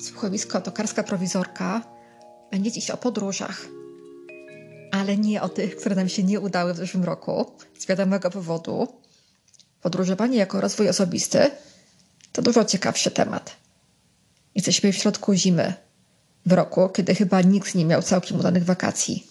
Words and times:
Słuchowisko 0.00 0.60
Tokarska 0.60 1.02
Prowizorka 1.02 1.82
będzie 2.50 2.72
dziś 2.72 2.90
o 2.90 2.96
podróżach. 2.96 3.66
Ale 4.92 5.16
nie 5.16 5.42
o 5.42 5.48
tych, 5.48 5.76
które 5.76 5.96
nam 5.96 6.08
się 6.08 6.22
nie 6.22 6.40
udały 6.40 6.74
w 6.74 6.76
zeszłym 6.76 7.04
roku, 7.04 7.52
z 7.78 7.86
wiadomego 7.86 8.30
powodu. 8.30 8.88
Podróżowanie 9.82 10.38
jako 10.38 10.60
rozwój 10.60 10.88
osobisty 10.88 11.50
to 12.32 12.42
dużo 12.42 12.64
ciekawszy 12.64 13.10
temat. 13.10 13.56
Jesteśmy 14.54 14.92
w 14.92 14.96
środku 14.96 15.34
zimy, 15.34 15.74
w 16.46 16.52
roku, 16.52 16.88
kiedy 16.88 17.14
chyba 17.14 17.42
nikt 17.42 17.74
nie 17.74 17.84
miał 17.84 18.02
całkiem 18.02 18.40
udanych 18.40 18.64
wakacji. 18.64 19.26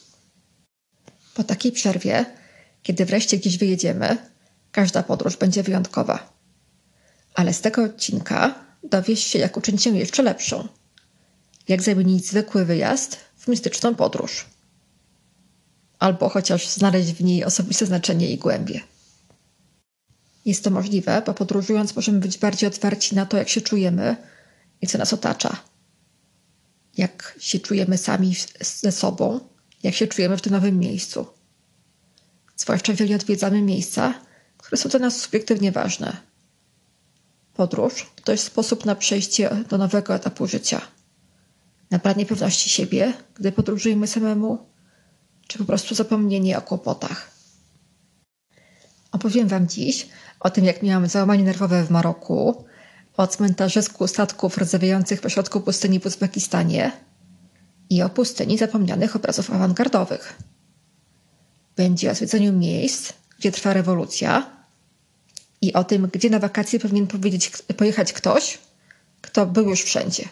Po 1.33 1.43
takiej 1.43 1.71
przerwie, 1.71 2.25
kiedy 2.83 3.05
wreszcie 3.05 3.37
gdzieś 3.37 3.57
wyjedziemy, 3.57 4.17
każda 4.71 5.03
podróż 5.03 5.37
będzie 5.37 5.63
wyjątkowa. 5.63 6.33
Ale 7.33 7.53
z 7.53 7.61
tego 7.61 7.83
odcinka 7.83 8.68
dowiesz 8.83 9.19
się, 9.19 9.39
jak 9.39 9.57
uczynić 9.57 9.85
ją 9.85 9.93
jeszcze 9.93 10.23
lepszą. 10.23 10.67
Jak 11.67 11.81
zamienić 11.81 12.25
zwykły 12.25 12.65
wyjazd 12.65 13.17
w 13.37 13.47
mistyczną 13.47 13.95
podróż. 13.95 14.45
Albo 15.99 16.29
chociaż 16.29 16.67
znaleźć 16.69 17.11
w 17.11 17.23
niej 17.23 17.43
osobiste 17.43 17.85
znaczenie 17.85 18.31
i 18.31 18.37
głębie. 18.37 18.81
Jest 20.45 20.63
to 20.63 20.69
możliwe, 20.69 21.21
bo 21.25 21.33
podróżując 21.33 21.95
możemy 21.95 22.19
być 22.19 22.37
bardziej 22.37 22.67
otwarci 22.67 23.15
na 23.15 23.25
to, 23.25 23.37
jak 23.37 23.49
się 23.49 23.61
czujemy 23.61 24.15
i 24.81 24.87
co 24.87 24.97
nas 24.97 25.13
otacza. 25.13 25.63
Jak 26.97 27.35
się 27.39 27.59
czujemy 27.59 27.97
sami 27.97 28.35
ze 28.61 28.91
sobą, 28.91 29.39
jak 29.83 29.95
się 29.95 30.07
czujemy 30.07 30.37
w 30.37 30.41
tym 30.41 30.53
nowym 30.53 30.79
miejscu. 30.79 31.27
Zwłaszcza 32.57 32.91
jeżeli 32.91 33.15
odwiedzamy 33.15 33.61
miejsca, 33.61 34.13
które 34.57 34.77
są 34.77 34.89
dla 34.89 34.99
nas 34.99 35.21
subiektywnie 35.21 35.71
ważne. 35.71 36.28
Podróż 37.59 38.11
to 38.23 38.31
jest 38.31 38.43
sposób 38.43 38.85
na 38.85 38.95
przejście 38.95 39.49
do 39.69 39.77
nowego 39.77 40.15
etapu 40.15 40.47
życia. 40.47 40.81
Nabranie 41.91 42.25
pewności 42.25 42.69
siebie, 42.69 43.13
gdy 43.35 43.51
podróżujemy 43.51 44.07
samemu, 44.07 44.57
czy 45.47 45.57
po 45.57 45.65
prostu 45.65 45.95
zapomnienie 45.95 46.57
o 46.57 46.61
kłopotach. 46.61 47.31
Opowiem 49.11 49.47
Wam 49.47 49.67
dziś 49.67 50.09
o 50.39 50.49
tym, 50.49 50.65
jak 50.65 50.83
miałam 50.83 51.07
załamanie 51.07 51.43
nerwowe 51.43 51.83
w 51.83 51.89
Maroku, 51.89 52.65
o 53.17 53.27
cmentarzysku 53.27 54.07
statków 54.07 54.57
rozmawiających 54.57 55.21
pośrodku 55.21 55.61
pustyni 55.61 55.99
w 55.99 56.05
Uzbekistanie 56.05 56.91
i 57.89 58.01
o 58.01 58.09
pustyni 58.09 58.57
zapomnianych 58.57 59.15
obrazów 59.15 59.51
awangardowych. 59.51 60.35
Będzie 61.75 62.11
o 62.11 62.15
zwiedzaniu 62.15 62.53
miejsc, 62.53 63.13
gdzie 63.39 63.51
trwa 63.51 63.73
rewolucja 63.73 64.58
i 65.61 65.73
o 65.73 65.83
tym, 65.83 66.09
gdzie 66.13 66.29
na 66.29 66.39
wakacje 66.39 66.79
powinien 66.79 67.07
powiedzieć, 67.07 67.51
pojechać 67.77 68.13
ktoś, 68.13 68.57
kto 69.21 69.45
był 69.45 69.69
już 69.69 69.81
wszędzie. 69.83 70.23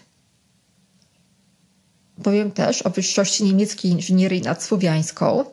Powiem 2.23 2.51
też 2.51 2.81
o 2.81 2.89
wyższości 2.89 3.43
niemieckiej 3.43 3.91
inżynierii 3.91 4.41
nad 4.41 4.63
słowiańską. 4.63 5.45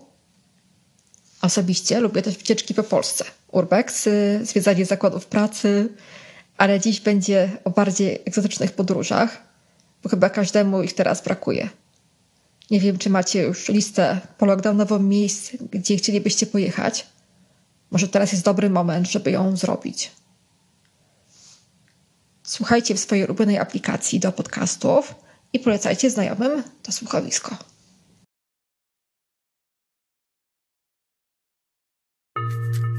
Osobiście 1.42 2.00
lubię 2.00 2.22
też 2.22 2.36
wycieczki 2.36 2.75
po 2.75 2.83
Polsce. 2.83 3.25
Urbexy, 3.52 4.41
zwiedzanie 4.42 4.86
zakładów 4.86 5.27
pracy, 5.27 5.89
ale 6.56 6.80
dziś 6.80 7.00
będzie 7.00 7.50
o 7.64 7.70
bardziej 7.70 8.22
egzotycznych 8.25 8.72
podróżach, 8.72 9.42
bo 10.02 10.08
chyba 10.08 10.30
każdemu 10.30 10.83
ich 10.83 10.95
teraz 10.95 11.22
brakuje. 11.22 11.69
Nie 12.70 12.80
wiem, 12.80 12.98
czy 12.98 13.11
macie 13.11 13.42
już 13.42 13.69
listę 13.69 14.20
polockdownową 14.39 14.98
miejsc, 14.98 15.52
gdzie 15.70 15.97
chcielibyście 15.97 16.47
pojechać. 16.47 17.06
Może 17.90 18.08
teraz 18.08 18.32
jest 18.32 18.44
dobry 18.44 18.70
moment, 18.70 19.10
żeby 19.10 19.30
ją 19.30 19.56
zrobić. 19.56 20.12
Słuchajcie 22.42 22.94
w 22.94 23.00
swojej 23.00 23.24
ulubionej 23.24 23.58
aplikacji 23.58 24.20
do 24.20 24.32
podcastów 24.32 25.14
i 25.52 25.61
polecajcie 25.61 26.11
znajomym 26.11 26.62
to 26.83 26.92
słuchowisko. 26.92 27.56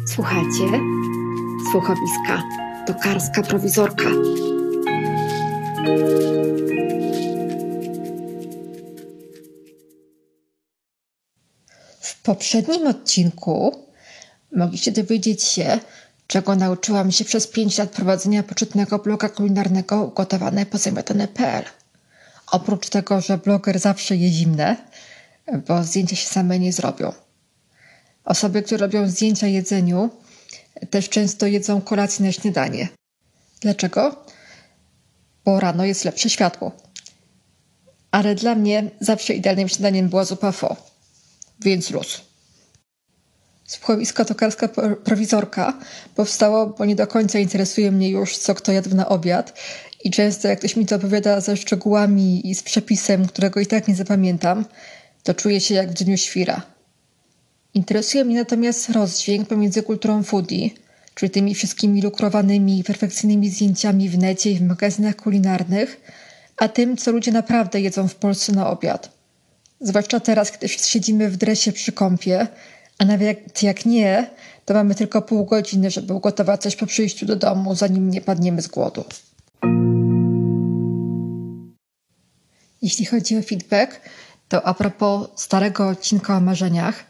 Słuchajcie, 0.08 0.66
słuchowiska, 1.72 2.44
tokarska 2.88 3.42
prowizorka. 3.42 4.10
W 12.02 12.22
poprzednim 12.24 12.88
odcinku 12.88 13.85
mogliście 14.56 14.92
dowiedzieć 14.92 15.44
się, 15.44 15.80
czego 16.28 16.56
nauczyłam 16.56 17.12
się 17.12 17.26
przez 17.26 17.48
pięć 17.48 17.78
lat 17.78 17.90
prowadzenia 17.90 18.44
poczytnego 18.44 19.00
bloga 19.00 19.30
kulinarnego 19.30 20.04
ugotowane 20.04 20.66
po 20.66 20.78
zamiatane.pl. 20.78 21.64
Oprócz 22.52 22.90
tego, 22.90 23.22
że 23.22 23.38
bloger 23.38 23.80
zawsze 23.80 24.16
je 24.16 24.30
zimne, 24.30 24.76
bo 25.68 25.84
zdjęcia 25.84 26.16
się 26.16 26.28
same 26.28 26.60
nie 26.60 26.74
zrobią. 26.74 27.14
Osoby, 28.26 28.62
które 28.62 28.78
robią 28.78 29.08
zdjęcia 29.08 29.48
jedzeniu, 29.48 30.10
też 30.90 31.10
często 31.10 31.48
jedzą 31.48 31.82
kolację 31.82 32.26
na 32.26 32.32
śniadanie. 32.32 32.88
Dlaczego? 33.62 34.26
Bo 35.46 35.60
rano 35.60 35.86
jest 35.86 36.06
lepsze 36.06 36.30
światło. 36.30 36.72
Ale 38.12 38.36
dla 38.36 38.56
mnie 38.56 38.92
zawsze 39.00 39.34
idealnym 39.34 39.70
śniadaniem 39.70 40.10
była 40.10 40.26
zupa 40.26 40.52
fo, 40.52 40.76
więc 41.62 41.92
luz. 41.92 42.25
Słuchowisko 43.68 44.26
Tokarska 44.26 44.68
Prowizorka 45.04 45.80
powstało, 46.16 46.68
bo 46.68 46.86
nie 46.86 46.96
do 46.96 47.08
końca 47.08 47.40
interesuje 47.40 47.92
mnie 47.92 48.10
już, 48.10 48.38
co 48.38 48.56
kto 48.56 48.72
jadł 48.72 48.96
na 48.96 49.10
obiad 49.10 49.60
i 50.04 50.12
często 50.12 50.48
jak 50.48 50.60
ktoś 50.60 50.76
mi 50.76 50.86
to 50.86 50.96
opowiada 50.96 51.42
ze 51.42 51.58
szczegółami 51.58 52.50
i 52.50 52.56
z 52.56 52.64
przepisem, 52.64 53.28
którego 53.28 53.60
i 53.60 53.66
tak 53.66 53.88
nie 53.88 53.96
zapamiętam, 53.96 54.66
to 55.24 55.34
czuję 55.34 55.62
się 55.62 55.76
jak 55.76 55.90
w 55.90 55.94
dniu 55.94 56.18
świra. 56.18 56.62
Interesuje 57.74 58.26
mnie 58.26 58.36
natomiast 58.36 58.90
rozdźwięk 58.90 59.48
pomiędzy 59.48 59.84
kulturą 59.84 60.24
foodie, 60.24 60.70
czyli 61.16 61.30
tymi 61.30 61.56
wszystkimi 61.56 62.02
lukrowanymi 62.02 62.84
perfekcyjnymi 62.84 63.50
zdjęciami 63.50 64.10
w 64.10 64.18
necie 64.18 64.52
i 64.52 64.56
w 64.56 64.62
magazynach 64.62 65.16
kulinarnych, 65.16 66.02
a 66.58 66.68
tym, 66.68 66.98
co 66.98 67.12
ludzie 67.12 67.32
naprawdę 67.32 67.82
jedzą 67.82 68.08
w 68.08 68.16
Polsce 68.16 68.52
na 68.52 68.70
obiad. 68.70 69.12
Zwłaszcza 69.82 70.20
teraz, 70.20 70.52
kiedy 70.52 70.70
siedzimy 70.70 71.30
w 71.30 71.38
dresie 71.38 71.72
przy 71.72 71.92
kąpie, 71.92 72.48
a 73.00 73.06
nawet 73.06 73.64
jak 73.64 73.86
nie, 73.86 74.30
to 74.66 74.74
mamy 74.74 74.96
tylko 74.96 75.22
pół 75.22 75.46
godziny, 75.46 75.92
żeby 75.92 76.14
ugotować 76.14 76.62
coś 76.62 76.76
po 76.76 76.86
przyjściu 76.86 77.26
do 77.26 77.36
domu, 77.36 77.76
zanim 77.76 78.10
nie 78.10 78.22
padniemy 78.22 78.62
z 78.62 78.68
głodu. 78.68 79.04
Jeśli 82.82 83.06
chodzi 83.06 83.38
o 83.38 83.42
feedback, 83.42 84.02
to 84.50 84.64
a 84.64 84.74
propos 84.74 85.28
starego 85.36 85.88
odcinka 85.88 86.38
o 86.38 86.42
marzeniach, 86.42 87.04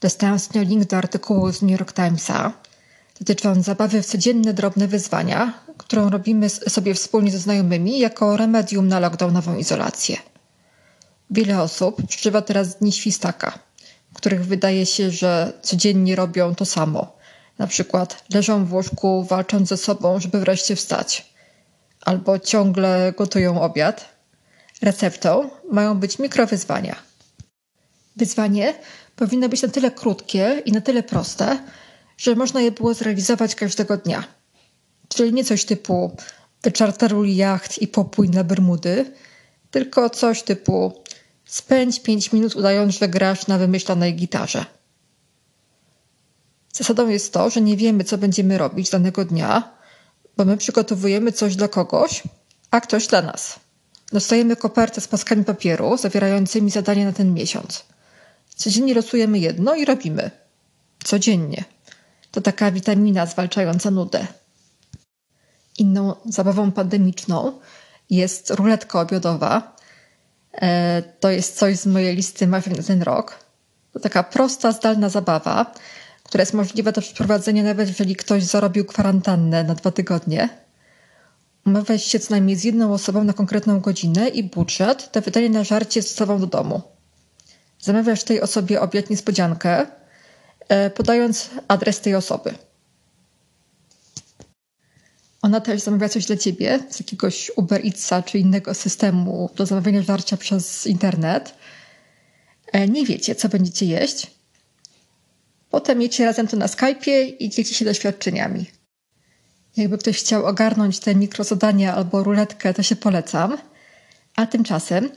dostałam 0.00 0.36
ostatnio 0.36 0.62
link 0.62 0.84
do 0.84 0.96
artykułu 0.96 1.52
z 1.52 1.62
New 1.62 1.70
York 1.70 1.92
Timesa. 1.92 2.52
Dotyczy 3.18 3.48
on 3.48 3.62
zabawy 3.62 4.02
w 4.02 4.06
codzienne 4.06 4.54
drobne 4.54 4.88
wyzwania, 4.88 5.52
którą 5.78 6.10
robimy 6.10 6.48
sobie 6.48 6.94
wspólnie 6.94 7.30
ze 7.30 7.38
znajomymi 7.38 7.98
jako 7.98 8.36
remedium 8.36 8.88
na 8.88 9.00
lockdownową 9.00 9.56
izolację. 9.56 10.16
Wiele 11.30 11.62
osób 11.62 12.06
przeżywa 12.06 12.42
teraz 12.42 12.76
dni 12.76 12.92
świstaka, 12.92 13.58
których 14.16 14.46
wydaje 14.46 14.86
się, 14.86 15.10
że 15.10 15.52
codziennie 15.62 16.16
robią 16.16 16.54
to 16.54 16.64
samo. 16.64 17.16
Na 17.58 17.66
przykład 17.66 18.24
leżą 18.34 18.64
w 18.64 18.72
łóżku, 18.72 19.24
walcząc 19.24 19.68
ze 19.68 19.76
sobą, 19.76 20.20
żeby 20.20 20.40
wreszcie 20.40 20.76
wstać, 20.76 21.32
albo 22.00 22.38
ciągle 22.38 23.12
gotują 23.16 23.60
obiad. 23.60 24.08
Receptą 24.82 25.50
mają 25.72 25.94
być 25.94 26.18
mikrowyzwania. 26.18 26.96
Wyzwanie 28.16 28.74
powinno 29.16 29.48
być 29.48 29.62
na 29.62 29.68
tyle 29.68 29.90
krótkie 29.90 30.62
i 30.66 30.72
na 30.72 30.80
tyle 30.80 31.02
proste, 31.02 31.58
że 32.18 32.34
można 32.34 32.60
je 32.60 32.70
było 32.72 32.94
zrealizować 32.94 33.54
każdego 33.54 33.96
dnia. 33.96 34.24
Czyli 35.08 35.32
nie 35.32 35.44
coś 35.44 35.64
typu 35.64 36.16
wyczarteruj 36.62 37.36
jacht 37.36 37.82
i 37.82 37.88
popój 37.88 38.30
na 38.30 38.44
Bermudy, 38.44 39.12
tylko 39.70 40.10
coś 40.10 40.42
typu 40.42 40.92
Spędź 41.46 42.00
5 42.00 42.32
minut 42.32 42.56
udając, 42.56 42.98
że 42.98 43.08
grasz 43.08 43.46
na 43.46 43.58
wymyślonej 43.58 44.14
gitarze. 44.14 44.64
Zasadą 46.72 47.08
jest 47.08 47.32
to, 47.32 47.50
że 47.50 47.60
nie 47.60 47.76
wiemy, 47.76 48.04
co 48.04 48.18
będziemy 48.18 48.58
robić 48.58 48.90
danego 48.90 49.24
dnia, 49.24 49.72
bo 50.36 50.44
my 50.44 50.56
przygotowujemy 50.56 51.32
coś 51.32 51.56
dla 51.56 51.68
kogoś, 51.68 52.22
a 52.70 52.80
ktoś 52.80 53.06
dla 53.06 53.22
nas. 53.22 53.60
Dostajemy 54.12 54.56
kopertę 54.56 55.00
z 55.00 55.08
paskami 55.08 55.44
papieru 55.44 55.96
zawierającymi 55.96 56.70
zadania 56.70 57.04
na 57.04 57.12
ten 57.12 57.34
miesiąc. 57.34 57.84
Codziennie 58.56 58.94
losujemy 58.94 59.38
jedno 59.38 59.74
i 59.74 59.84
robimy. 59.84 60.30
Codziennie. 61.04 61.64
To 62.30 62.40
taka 62.40 62.70
witamina 62.70 63.26
zwalczająca 63.26 63.90
nudę. 63.90 64.26
Inną 65.78 66.14
zabawą 66.24 66.72
pandemiczną 66.72 67.60
jest 68.10 68.50
ruletka 68.50 69.00
obiadowa, 69.00 69.75
to 71.20 71.30
jest 71.30 71.58
coś 71.58 71.76
z 71.76 71.86
mojej 71.86 72.16
listy 72.16 72.46
marzeń 72.46 72.76
na 72.76 72.82
ten 72.82 73.02
rok. 73.02 73.38
To 73.92 74.00
taka 74.00 74.22
prosta, 74.22 74.72
zdalna 74.72 75.08
zabawa, 75.08 75.74
która 76.22 76.42
jest 76.42 76.54
możliwa 76.54 76.92
do 76.92 77.00
przeprowadzenia 77.00 77.62
nawet 77.62 77.88
jeżeli 77.88 78.16
ktoś 78.16 78.44
zarobił 78.44 78.84
kwarantannę 78.84 79.64
na 79.64 79.74
dwa 79.74 79.90
tygodnie. 79.90 80.48
umawiać 81.66 82.04
się 82.04 82.18
co 82.18 82.30
najmniej 82.30 82.56
z 82.56 82.64
jedną 82.64 82.92
osobą 82.92 83.24
na 83.24 83.32
konkretną 83.32 83.80
godzinę 83.80 84.28
i 84.28 84.44
budżet 84.44 85.10
do 85.12 85.20
wydania 85.20 85.48
na 85.48 85.64
żarcie 85.64 86.02
z 86.02 86.12
osobą 86.12 86.40
do 86.40 86.46
domu. 86.46 86.82
Zamawiasz 87.80 88.24
tej 88.24 88.40
osobie 88.40 88.80
obiad 88.80 89.10
niespodziankę, 89.10 89.86
e, 90.68 90.90
podając 90.90 91.50
adres 91.68 92.00
tej 92.00 92.14
osoby. 92.14 92.54
Ona 95.46 95.60
też 95.60 95.80
zamawia 95.80 96.08
coś 96.08 96.26
dla 96.26 96.36
ciebie 96.36 96.78
z 96.90 97.00
jakiegoś 97.00 97.50
Uber 97.56 97.86
Eatsa 97.86 98.22
czy 98.22 98.38
innego 98.38 98.74
systemu 98.74 99.50
do 99.56 99.66
zamawiania 99.66 100.02
żarcia 100.02 100.36
przez 100.36 100.86
internet. 100.86 101.54
E, 102.72 102.88
nie 102.88 103.06
wiecie, 103.06 103.34
co 103.34 103.48
będziecie 103.48 103.86
jeść. 103.86 104.30
Potem 105.70 106.02
jecie 106.02 106.24
razem 106.24 106.48
to 106.48 106.56
na 106.56 106.66
Skype'ie 106.66 107.32
i 107.38 107.50
dzielicie 107.50 107.74
się 107.74 107.84
doświadczeniami. 107.84 108.66
Jakby 109.76 109.98
ktoś 109.98 110.18
chciał 110.18 110.46
ogarnąć 110.46 110.98
te 111.00 111.14
mikrozadania 111.14 111.94
albo 111.94 112.22
ruletkę, 112.22 112.74
to 112.74 112.82
się 112.82 112.96
polecam. 112.96 113.58
A 114.36 114.46
tymczasem 114.46 115.10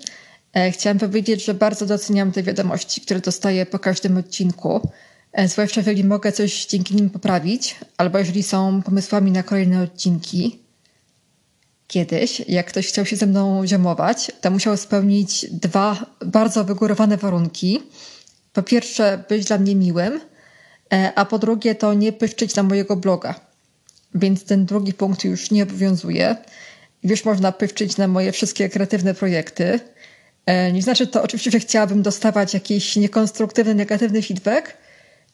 e, 0.54 0.72
chciałam 0.72 1.00
powiedzieć, 1.00 1.46
że 1.46 1.54
bardzo 1.54 1.86
doceniam 1.86 2.32
te 2.32 2.44
wiadomości, 2.44 3.02
które 3.02 3.20
dostaję 3.20 3.66
po 3.66 3.80
każdym 3.80 4.18
odcinku. 4.18 4.90
E, 5.34 5.48
zwłaszcza 5.48 5.82
jeżeli 5.82 6.04
mogę 6.04 6.32
coś 6.32 6.66
dzięki 6.66 6.96
nim 6.96 7.10
poprawić, 7.10 7.76
albo 7.98 8.18
jeżeli 8.18 8.44
są 8.44 8.82
pomysłami 8.82 9.32
na 9.32 9.44
kolejne 9.44 9.82
odcinki. 9.82 10.60
Kiedyś, 11.88 12.40
jak 12.48 12.68
ktoś 12.68 12.88
chciał 12.88 13.06
się 13.06 13.16
ze 13.16 13.26
mną 13.26 13.68
ziomować, 13.68 14.32
to 14.42 14.52
musiał 14.52 14.78
spełnić 14.78 15.46
dwa 15.52 16.06
bardzo 16.26 16.64
wygórowane 16.64 17.18
warunki. 17.18 17.84
Po 18.54 18.64
pierwsze, 18.64 19.24
być 19.30 19.46
dla 19.46 19.58
mnie 19.58 19.76
miłym, 19.76 20.20
e, 20.94 21.12
a 21.16 21.26
po 21.26 21.40
drugie, 21.40 21.76
to 21.76 21.94
nie 21.94 22.12
pyszczyć 22.12 22.56
na 22.56 22.64
mojego 22.64 22.96
bloga. 22.96 23.40
Więc 24.16 24.44
ten 24.44 24.66
drugi 24.66 24.94
punkt 24.94 25.24
już 25.24 25.52
nie 25.52 25.64
obowiązuje. 25.64 26.36
Już 27.04 27.26
można 27.26 27.52
pyszczyć 27.52 27.98
na 27.98 28.08
moje 28.08 28.32
wszystkie 28.32 28.70
kreatywne 28.70 29.14
projekty. 29.14 29.80
E, 30.46 30.72
nie 30.72 30.82
znaczy 30.82 31.08
to 31.08 31.24
oczywiście, 31.24 31.52
że 31.52 31.60
chciałabym 31.60 32.02
dostawać 32.02 32.54
jakiś 32.54 32.96
niekonstruktywny, 32.96 33.76
negatywny 33.76 34.22
feedback, 34.22 34.78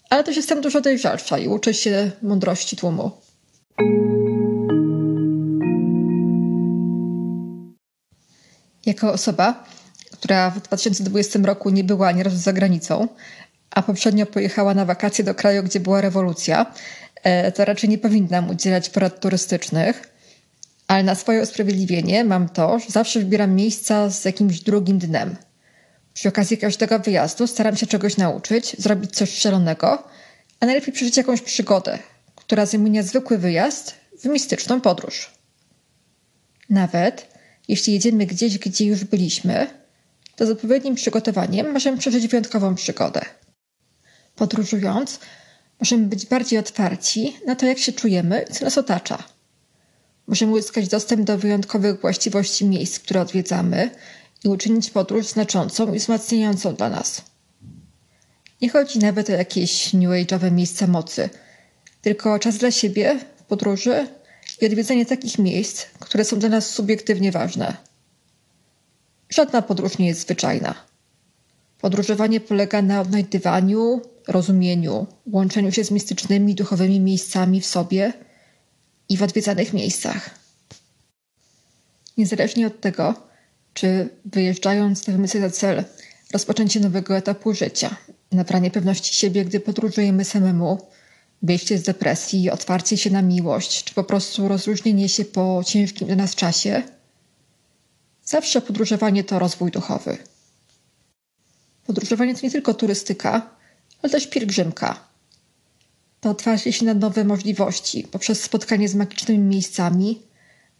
ale 0.09 0.23
też 0.23 0.35
jestem 0.35 0.61
dużo 0.61 0.81
dojrzalsza 0.81 1.37
i 1.37 1.47
uczę 1.47 1.73
się 1.73 2.11
mądrości 2.21 2.77
tłumu. 2.77 3.11
Jako 8.85 9.13
osoba, 9.13 9.63
która 10.11 10.49
w 10.49 10.61
2020 10.61 11.39
roku 11.43 11.69
nie 11.69 11.83
była 11.83 12.07
ani 12.07 12.23
razu 12.23 12.37
za 12.37 12.53
granicą, 12.53 13.07
a 13.71 13.81
poprzednio 13.81 14.25
pojechała 14.25 14.73
na 14.73 14.85
wakacje 14.85 15.23
do 15.23 15.35
kraju, 15.35 15.63
gdzie 15.63 15.79
była 15.79 16.01
rewolucja, 16.01 16.73
e, 17.23 17.51
to 17.51 17.65
raczej 17.65 17.89
nie 17.89 17.97
powinnam 17.97 18.49
udzielać 18.49 18.89
porad 18.89 19.19
turystycznych. 19.19 20.15
Ale 20.87 21.03
na 21.03 21.15
swoje 21.15 21.41
usprawiedliwienie 21.41 22.23
mam 22.23 22.49
to, 22.49 22.79
że 22.79 22.85
zawsze 22.89 23.19
wybieram 23.19 23.55
miejsca 23.55 24.09
z 24.09 24.25
jakimś 24.25 24.59
drugim 24.59 24.99
dnem. 24.99 25.35
Przy 26.15 26.29
okazji 26.29 26.57
każdego 26.57 26.99
wyjazdu 26.99 27.47
staram 27.47 27.77
się 27.77 27.87
czegoś 27.87 28.17
nauczyć, 28.17 28.75
zrobić 28.79 29.15
coś 29.15 29.37
szalonego, 29.37 30.03
a 30.59 30.65
najlepiej 30.65 30.93
przeżyć 30.93 31.17
jakąś 31.17 31.41
przygodę, 31.41 31.99
która 32.35 32.65
zamienia 32.65 33.03
zwykły 33.03 33.37
wyjazd 33.37 33.93
w 34.21 34.25
mistyczną 34.25 34.81
podróż. 34.81 35.31
Nawet 36.69 37.27
jeśli 37.67 37.93
jedziemy 37.93 38.25
gdzieś, 38.25 38.57
gdzie 38.57 38.85
już 38.85 39.03
byliśmy, 39.03 39.67
to 40.35 40.45
z 40.45 40.49
odpowiednim 40.49 40.95
przygotowaniem 40.95 41.71
możemy 41.71 41.97
przeżyć 41.97 42.27
wyjątkową 42.27 42.75
przygodę. 42.75 43.21
Podróżując, 44.35 45.19
możemy 45.79 46.05
być 46.05 46.25
bardziej 46.25 46.59
otwarci 46.59 47.37
na 47.45 47.55
to, 47.55 47.65
jak 47.65 47.77
się 47.77 47.93
czujemy 47.93 48.45
i 48.49 48.53
co 48.53 48.65
nas 48.65 48.77
otacza. 48.77 49.23
Możemy 50.27 50.51
uzyskać 50.51 50.87
dostęp 50.87 51.23
do 51.23 51.37
wyjątkowych 51.37 52.01
właściwości 52.01 52.65
miejsc, 52.65 52.99
które 52.99 53.21
odwiedzamy 53.21 53.89
i 54.45 54.47
uczynić 54.47 54.89
podróż 54.89 55.27
znaczącą 55.27 55.93
i 55.93 55.99
wzmacniającą 55.99 56.75
dla 56.75 56.89
nas. 56.89 57.21
Nie 58.61 58.69
chodzi 58.69 58.99
nawet 58.99 59.29
o 59.29 59.33
jakieś 59.33 59.93
new 59.93 60.09
age'owe 60.09 60.51
miejsca 60.51 60.87
mocy, 60.87 61.29
tylko 62.01 62.39
czas 62.39 62.57
dla 62.57 62.71
siebie 62.71 63.19
podróży 63.47 64.07
i 64.61 64.65
odwiedzenie 64.65 65.05
takich 65.05 65.39
miejsc, 65.39 65.85
które 65.99 66.25
są 66.25 66.39
dla 66.39 66.49
nas 66.49 66.69
subiektywnie 66.69 67.31
ważne. 67.31 67.77
Żadna 69.29 69.61
podróż 69.61 69.97
nie 69.97 70.07
jest 70.07 70.21
zwyczajna. 70.21 70.75
Podróżowanie 71.81 72.39
polega 72.39 72.81
na 72.81 73.01
odnajdywaniu, 73.01 74.01
rozumieniu, 74.27 75.07
łączeniu 75.31 75.71
się 75.71 75.83
z 75.83 75.91
mistycznymi, 75.91 76.55
duchowymi 76.55 76.99
miejscami 76.99 77.61
w 77.61 77.65
sobie 77.65 78.13
i 79.09 79.17
w 79.17 79.23
odwiedzanych 79.23 79.73
miejscach. 79.73 80.29
Niezależnie 82.17 82.67
od 82.67 82.81
tego, 82.81 83.25
czy 83.75 84.09
wyjeżdżając 84.25 84.99
stawiamy 84.99 85.27
sobie 85.27 85.41
za 85.41 85.49
cel 85.49 85.83
rozpoczęcie 86.33 86.79
nowego 86.79 87.17
etapu 87.17 87.53
życia, 87.53 87.95
nabranie 88.31 88.71
pewności 88.71 89.15
siebie, 89.15 89.45
gdy 89.45 89.59
podróżujemy 89.59 90.25
samemu, 90.25 90.87
wyjście 91.41 91.77
z 91.77 91.83
depresji, 91.83 92.49
otwarcie 92.49 92.97
się 92.97 93.09
na 93.09 93.21
miłość, 93.21 93.83
czy 93.83 93.93
po 93.93 94.03
prostu 94.03 94.47
rozluźnienie 94.47 95.09
się 95.09 95.25
po 95.25 95.61
ciężkim 95.65 96.07
dla 96.07 96.15
nas 96.15 96.35
czasie, 96.35 96.83
zawsze 98.23 98.61
podróżowanie 98.61 99.23
to 99.23 99.39
rozwój 99.39 99.71
duchowy. 99.71 100.17
Podróżowanie 101.85 102.35
to 102.35 102.39
nie 102.43 102.51
tylko 102.51 102.73
turystyka, 102.73 103.49
ale 104.01 104.11
też 104.11 104.27
pielgrzymka. 104.27 105.07
To 106.19 106.29
otwarcie 106.29 106.73
się 106.73 106.85
na 106.85 106.93
nowe 106.93 107.23
możliwości 107.23 108.07
poprzez 108.11 108.41
spotkanie 108.41 108.89
z 108.89 108.95
magicznymi 108.95 109.39
miejscami, 109.39 110.21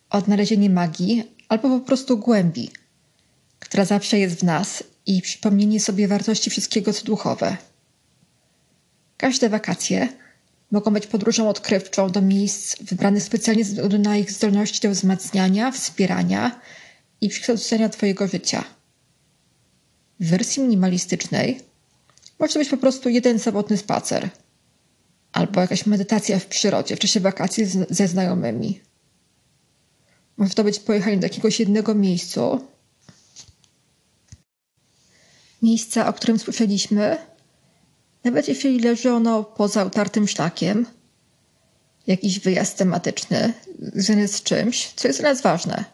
odnalezienie 0.10 0.70
magii 0.70 1.24
albo 1.50 1.80
po 1.80 1.86
prostu 1.86 2.18
głębi, 2.18 2.72
która 3.66 3.86
zawsze 3.86 4.20
jest 4.20 4.36
w 4.36 4.44
nas 4.44 4.84
i 5.06 5.22
przypomnienie 5.22 5.80
sobie 5.80 6.08
wartości 6.08 6.50
wszystkiego, 6.50 6.94
co 6.94 7.06
duchowe. 7.06 7.58
Każde 9.18 9.50
wakacje 9.50 10.08
mogą 10.72 10.92
być 10.92 11.08
podróżą 11.08 11.50
odkrywczą 11.50 12.10
do 12.10 12.22
miejsc 12.22 12.84
wybranych 12.84 13.24
specjalnie 13.24 13.66
ze 13.66 13.70
względu 13.70 14.00
na 14.00 14.18
ich 14.18 14.32
zdolności 14.32 14.80
do 14.88 14.90
wzmacniania, 14.90 15.72
wspierania 15.72 16.62
i 17.22 17.30
przekształcenia 17.30 17.90
Twojego 17.90 18.28
życia. 18.28 18.64
W 20.20 20.30
wersji 20.30 20.64
minimalistycznej 20.64 21.60
może 22.40 22.54
to 22.54 22.60
być 22.60 22.70
po 22.70 22.78
prostu 22.78 23.10
jeden 23.10 23.40
samotny 23.40 23.78
spacer 23.78 24.30
albo 25.32 25.62
jakaś 25.62 25.86
medytacja 25.86 26.40
w 26.40 26.46
przyrodzie 26.46 26.96
w 26.96 27.00
czasie 27.00 27.20
wakacji 27.20 27.66
ze 27.90 28.08
znajomymi. 28.08 28.82
Może 30.38 30.54
to 30.54 30.64
być 30.64 30.80
pojechanie 30.80 31.18
do 31.18 31.26
jakiegoś 31.26 31.60
jednego 31.60 31.96
miejsca, 31.96 32.42
miejsca, 35.66 36.08
o 36.08 36.14
którym 36.14 36.40
słyszeliśmy, 36.40 37.18
nawet 38.24 38.48
jeśli 38.48 38.80
leży 38.80 39.12
ono 39.12 39.44
poza 39.44 39.86
utartym 39.86 40.28
szlakiem, 40.28 40.86
jakiś 42.08 42.40
wyjazd 42.40 42.78
tematyczny 42.78 43.54
związany 43.80 44.28
z 44.28 44.44
czymś, 44.44 44.94
co 44.96 45.08
jest 45.08 45.20
dla 45.20 45.30
nas 45.30 45.42
ważne. 45.42 45.86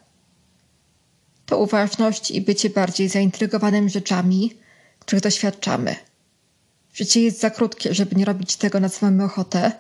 To 1.46 1.58
uważność 1.58 2.32
i 2.32 2.42
bycie 2.42 2.70
bardziej 2.70 3.10
zaintrygowanym 3.10 3.90
rzeczami, 3.90 4.54
których 5.00 5.24
doświadczamy. 5.24 5.96
Życie 6.94 7.22
jest 7.22 7.40
za 7.40 7.50
krótkie, 7.50 7.94
żeby 7.94 8.16
nie 8.16 8.26
robić 8.26 8.56
tego, 8.56 8.80
na 8.80 8.90
co 8.90 9.06
mamy 9.06 9.24
ochotę, 9.24 9.72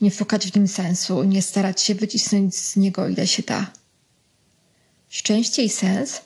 nie 0.00 0.10
szukać 0.10 0.46
w 0.46 0.56
nim 0.56 0.68
sensu, 0.68 1.24
nie 1.24 1.42
starać 1.42 1.80
się 1.80 1.94
wycisnąć 1.94 2.56
z 2.56 2.76
niego 2.76 3.08
ile 3.08 3.26
się 3.26 3.42
da. 3.42 3.70
Szczęście 5.08 5.62
i 5.62 5.68
sens 5.68 6.20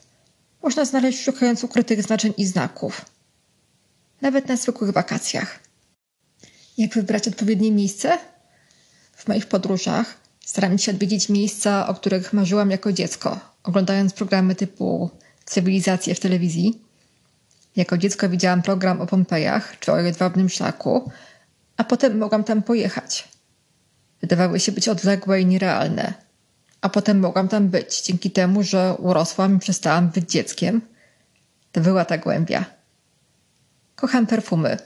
można 0.62 0.84
znaleźć 0.84 1.22
szukając 1.22 1.64
ukrytych 1.64 2.02
znaczeń 2.02 2.32
i 2.36 2.46
znaków. 2.46 3.04
Nawet 4.20 4.48
na 4.48 4.56
zwykłych 4.56 4.90
wakacjach. 4.90 5.60
Jak 6.78 6.94
wybrać 6.94 7.28
odpowiednie 7.28 7.72
miejsce? 7.72 8.18
W 9.16 9.28
moich 9.28 9.46
podróżach 9.46 10.14
staram 10.44 10.78
się 10.78 10.92
odwiedzić 10.92 11.28
miejsca, 11.28 11.86
o 11.86 11.94
których 11.94 12.32
marzyłam 12.32 12.70
jako 12.70 12.92
dziecko, 12.92 13.40
oglądając 13.62 14.12
programy 14.12 14.54
typu 14.54 15.10
Cywilizacje 15.44 16.14
w 16.14 16.20
telewizji. 16.20 16.82
Jako 17.76 17.98
dziecko 17.98 18.28
widziałam 18.28 18.62
program 18.62 19.00
o 19.00 19.06
Pompejach 19.06 19.78
czy 19.80 19.92
o 19.92 19.98
jedwabnym 19.98 20.48
szlaku, 20.48 21.10
a 21.76 21.84
potem 21.84 22.18
mogłam 22.18 22.44
tam 22.44 22.62
pojechać. 22.62 23.28
Wydawały 24.20 24.60
się 24.60 24.72
być 24.72 24.88
odległe 24.88 25.40
i 25.40 25.46
nierealne– 25.46 26.14
a 26.80 26.88
potem 26.88 27.20
mogłam 27.20 27.48
tam 27.48 27.68
być, 27.68 28.02
dzięki 28.02 28.30
temu, 28.30 28.62
że 28.62 28.94
urosłam 28.98 29.56
i 29.56 29.58
przestałam 29.58 30.08
być 30.08 30.30
dzieckiem. 30.30 30.80
To 31.72 31.80
była 31.80 32.04
ta 32.04 32.18
głębia. 32.18 32.64
Kocham 33.96 34.26
perfumy, 34.26 34.76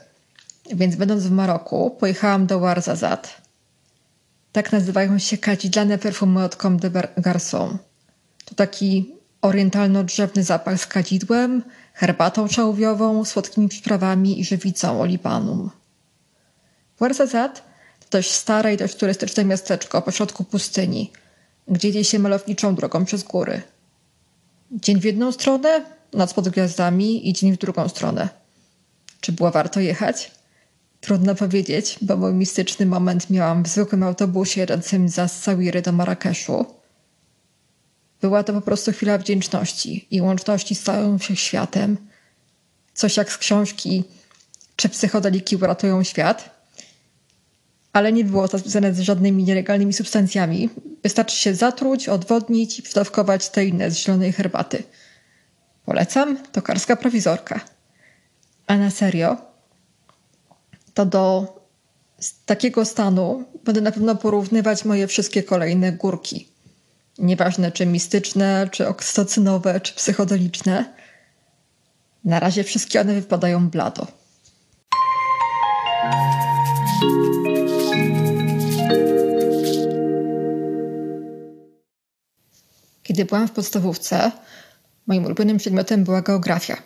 więc 0.73 0.95
będąc 0.95 1.23
w 1.23 1.31
Maroku, 1.31 1.91
pojechałam 1.99 2.45
do 2.45 2.55
Ouarzazate. 2.55 3.29
Tak 4.51 4.71
nazywają 4.71 5.19
się 5.19 5.37
kadzidlane 5.37 5.97
perfumy 5.97 6.43
od 6.43 6.55
Comme 6.55 6.77
de 6.77 6.89
Garçon. 7.17 7.77
To 8.45 8.55
taki 8.55 9.15
orientalno-drzewny 9.41 10.43
zapach 10.43 10.79
z 10.79 10.87
kadzidłem, 10.87 11.63
herbatą 11.93 12.47
szałwiową, 12.47 13.25
słodkimi 13.25 13.69
przyprawami 13.69 14.39
i 14.39 14.45
żywicą 14.45 15.01
olibanum. 15.01 15.69
Ouarzazate 16.99 17.61
to 17.99 18.07
dość 18.11 18.31
stare 18.31 18.73
i 18.73 18.77
dość 18.77 18.95
turystyczne 18.95 19.45
miasteczko 19.45 20.01
pośrodku 20.01 20.43
pustyni– 20.43 21.11
gdzie 21.67 21.87
jedzie 21.87 22.03
się 22.03 22.19
malowniczą 22.19 22.75
drogą 22.75 23.05
przez 23.05 23.23
góry. 23.23 23.61
Dzień 24.71 24.99
w 24.99 25.03
jedną 25.03 25.31
stronę, 25.31 25.85
noc 26.13 26.33
pod 26.33 26.49
gwiazdami 26.49 27.29
i 27.29 27.33
dzień 27.33 27.53
w 27.53 27.57
drugą 27.57 27.89
stronę. 27.89 28.29
Czy 29.21 29.31
było 29.31 29.51
warto 29.51 29.79
jechać? 29.79 30.31
Trudno 31.01 31.35
powiedzieć, 31.35 31.97
bo 32.01 32.17
mój 32.17 32.33
mistyczny 32.33 32.85
moment 32.85 33.29
miałam 33.29 33.63
w 33.63 33.67
zwykłym 33.67 34.03
autobusie 34.03 34.61
jadącym 34.61 35.09
za 35.09 35.27
Sawiry 35.27 35.81
do 35.81 35.91
Marrakeszu. 35.91 36.65
Była 38.21 38.43
to 38.43 38.53
po 38.53 38.61
prostu 38.61 38.91
chwila 38.91 39.17
wdzięczności 39.17 40.07
i 40.11 40.21
łączności 40.21 40.75
z 40.75 40.83
całym 40.83 41.19
wszechświatem. 41.19 41.97
Coś 42.93 43.17
jak 43.17 43.31
z 43.31 43.37
książki 43.37 44.03
Czy 44.75 44.89
psychodeliki 44.89 45.55
uratują 45.55 46.03
świat? 46.03 46.52
Ale 47.93 48.13
nie 48.13 48.23
było 48.23 48.47
to 48.47 48.57
związane 48.57 48.93
z 48.93 48.99
żadnymi 48.99 49.43
nielegalnymi 49.43 49.93
substancjami. 49.93 50.69
Wystarczy 51.03 51.35
się 51.35 51.55
zatruć, 51.55 52.09
odwodnić 52.09 52.79
i 52.79 52.83
przydawkować 52.83 53.49
te 53.49 53.65
inne 53.65 53.91
z 53.91 53.97
zielonej 53.97 54.33
herbaty. 54.33 54.83
Polecam, 55.85 56.37
to 56.51 56.61
karska 56.61 56.95
prowizorka. 56.95 57.59
A 58.67 58.77
na 58.77 58.91
serio, 58.91 59.37
to 60.93 61.05
do 61.05 61.55
takiego 62.45 62.85
stanu 62.85 63.43
będę 63.63 63.81
na 63.81 63.91
pewno 63.91 64.15
porównywać 64.15 64.85
moje 64.85 65.07
wszystkie 65.07 65.43
kolejne 65.43 65.91
górki. 65.91 66.47
Nieważne 67.17 67.71
czy 67.71 67.85
mistyczne, 67.85 68.69
czy 68.71 68.87
oksytocynowe, 68.87 69.81
czy 69.81 69.93
psychodeliczne. 69.93 70.93
Na 72.25 72.39
razie 72.39 72.63
wszystkie 72.63 73.01
one 73.01 73.13
wypadają 73.13 73.69
blado. 73.69 74.07
Kiedy 83.03 83.25
byłam 83.25 83.47
w 83.47 83.51
podstawówce, 83.51 84.31
moim 85.07 85.25
ulubionym 85.25 85.57
przedmiotem 85.57 86.03
była 86.03 86.21
geografia. 86.21 86.77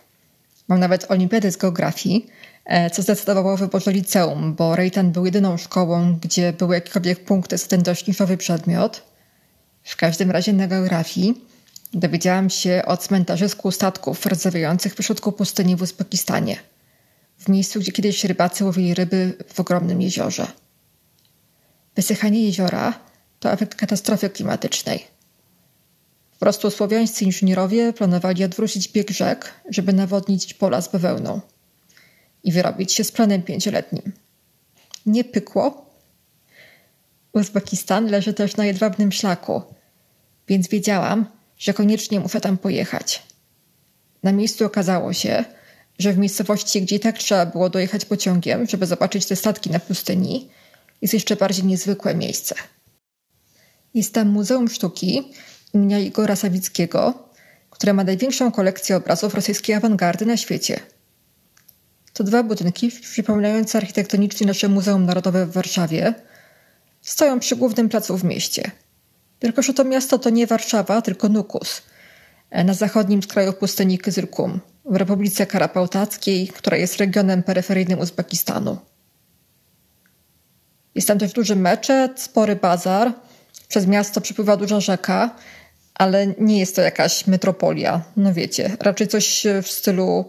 Mam 0.67 0.79
nawet 0.79 1.12
olimpiadę 1.12 1.51
z 1.51 1.57
geografii, 1.57 2.27
e, 2.65 2.89
co 2.89 3.01
zdecydowało 3.01 3.53
o 3.53 3.57
wyborze 3.57 3.91
liceum, 3.91 4.55
bo 4.55 4.75
Rejtan 4.75 5.12
był 5.12 5.25
jedyną 5.25 5.57
szkołą, 5.57 6.19
gdzie 6.21 6.53
były 6.53 6.75
jakiekolwiek 6.75 7.25
punkty 7.25 7.57
z 7.57 7.67
ten 7.67 7.83
dość 7.83 8.07
niszowy 8.07 8.38
przedmiot. 8.38 9.03
W 9.83 9.95
każdym 9.95 10.31
razie 10.31 10.53
na 10.53 10.67
geografii 10.67 11.41
dowiedziałam 11.93 12.50
się 12.50 12.81
o 12.86 12.97
cmentarzysku 12.97 13.71
statków 13.71 14.25
rdzewiających 14.25 14.95
w 14.95 15.03
środku 15.03 15.31
pustyni 15.31 15.75
w 15.75 15.81
Uzbekistanie. 15.81 16.57
W 17.38 17.50
miejscu, 17.50 17.79
gdzie 17.79 17.91
kiedyś 17.91 18.25
rybacy 18.25 18.65
łowili 18.65 18.93
ryby 18.93 19.33
w 19.53 19.59
ogromnym 19.59 20.01
jeziorze. 20.01 20.47
Wysychanie 21.95 22.43
jeziora 22.43 22.93
to 23.39 23.51
efekt 23.51 23.75
katastrofy 23.75 24.29
klimatycznej– 24.29 25.07
po 26.38 26.46
prostu 26.46 26.72
słowiańscy 26.72 27.25
inżynierowie 27.25 27.94
planowali 27.94 28.44
odwrócić 28.44 28.89
bieg 28.89 29.12
rzek, 29.12 29.53
żeby 29.70 29.94
nawodnić 29.94 30.53
pola 30.53 30.82
z 30.82 30.91
bawełną 30.91 31.41
i 32.44 32.51
wyrobić 32.51 32.94
się 32.94 33.03
z 33.03 33.12
planem 33.12 33.44
pięcioletnim. 33.44 34.12
Nie 35.06 35.24
pykło. 35.24 35.91
Uzbekistan 37.34 38.06
leży 38.06 38.34
też 38.34 38.58
na 38.58 38.65
jedwabnym 38.65 39.12
szlaku, 39.12 39.62
więc 40.48 40.67
wiedziałam, 40.67 41.25
że 41.58 41.74
koniecznie 41.74 42.20
muszę 42.20 42.41
tam 42.41 42.58
pojechać. 42.58 43.24
Na 44.24 44.32
miejscu 44.32 44.65
okazało 44.65 45.13
się, 45.13 45.46
że 46.00 46.13
w 46.13 46.17
miejscowości, 46.17 46.82
gdzie 46.82 46.96
i 46.96 47.00
tak 47.00 47.17
trzeba 47.17 47.46
było 47.46 47.70
dojechać 47.70 48.06
pociągiem, 48.06 48.67
żeby 48.67 48.86
zobaczyć 48.86 49.25
te 49.25 49.36
statki 49.36 49.70
na 49.70 49.79
pustyni, 49.79 50.50
jest 51.01 51.13
jeszcze 51.13 51.36
bardziej 51.36 51.65
niezwykłe 51.65 52.15
miejsce. 52.15 52.56
Jest 53.94 54.13
tam 54.13 54.27
Muzeum 54.27 54.70
Sztuki, 54.70 55.32
imienia 55.77 56.00
Igora 56.00 56.36
Sawickiego, 56.36 57.29
które 57.69 57.93
ma 57.93 58.03
największą 58.03 58.51
kolekcję 58.51 58.96
obrazów 58.96 59.34
rosyjskiej 59.34 59.75
awangardy 59.75 60.25
na 60.25 60.38
świecie. 60.38 60.79
To 62.13 62.24
dwa 62.24 62.43
budynki 62.43 62.91
przypominające 62.91 63.77
architektonicznie 63.77 64.48
nasze 64.48 64.67
Muzeum 64.67 65.05
Narodowe 65.05 65.46
w 65.46 65.51
Warszawie 65.51 66.13
stoją 67.01 67.39
przy 67.39 67.55
głównym 67.55 67.89
placu 67.89 68.17
w 68.17 68.24
mieście. 68.24 68.72
Tylko, 69.39 69.62
że 69.62 69.74
to 69.74 69.84
miasto 69.84 70.19
to 70.19 70.29
nie 70.29 70.48
Warszawa, 70.48 71.01
tylko 71.01 71.29
Nukus, 71.29 71.81
na 72.51 72.74
zachodnim 72.74 73.24
skraju 73.24 73.53
pustyni 73.53 73.98
Kyzylkum, 73.98 74.60
w 74.86 74.96
Republice 74.96 75.46
Karapałtackiej, 75.46 76.48
która 76.48 76.77
jest 76.77 76.98
regionem 76.98 77.43
peryferyjnym 77.43 78.00
Uzbekistanu. 78.00 78.77
Jest 80.96 81.07
tam 81.07 81.19
też 81.19 81.34
duży 81.34 81.55
meczet, 81.55 82.22
spory 82.22 82.55
bazar, 82.55 83.13
przez 83.67 83.88
miasto 83.88 84.22
przepływa 84.22 84.57
duża 84.57 84.79
rzeka, 84.79 85.36
ale 85.98 86.27
nie 86.27 86.60
jest 86.60 86.75
to 86.75 86.82
jakaś 86.82 87.27
metropolia, 87.27 88.04
no 88.18 88.34
wiecie, 88.34 88.77
raczej 88.80 89.08
coś 89.08 89.44
w 89.63 89.68
stylu 89.72 90.25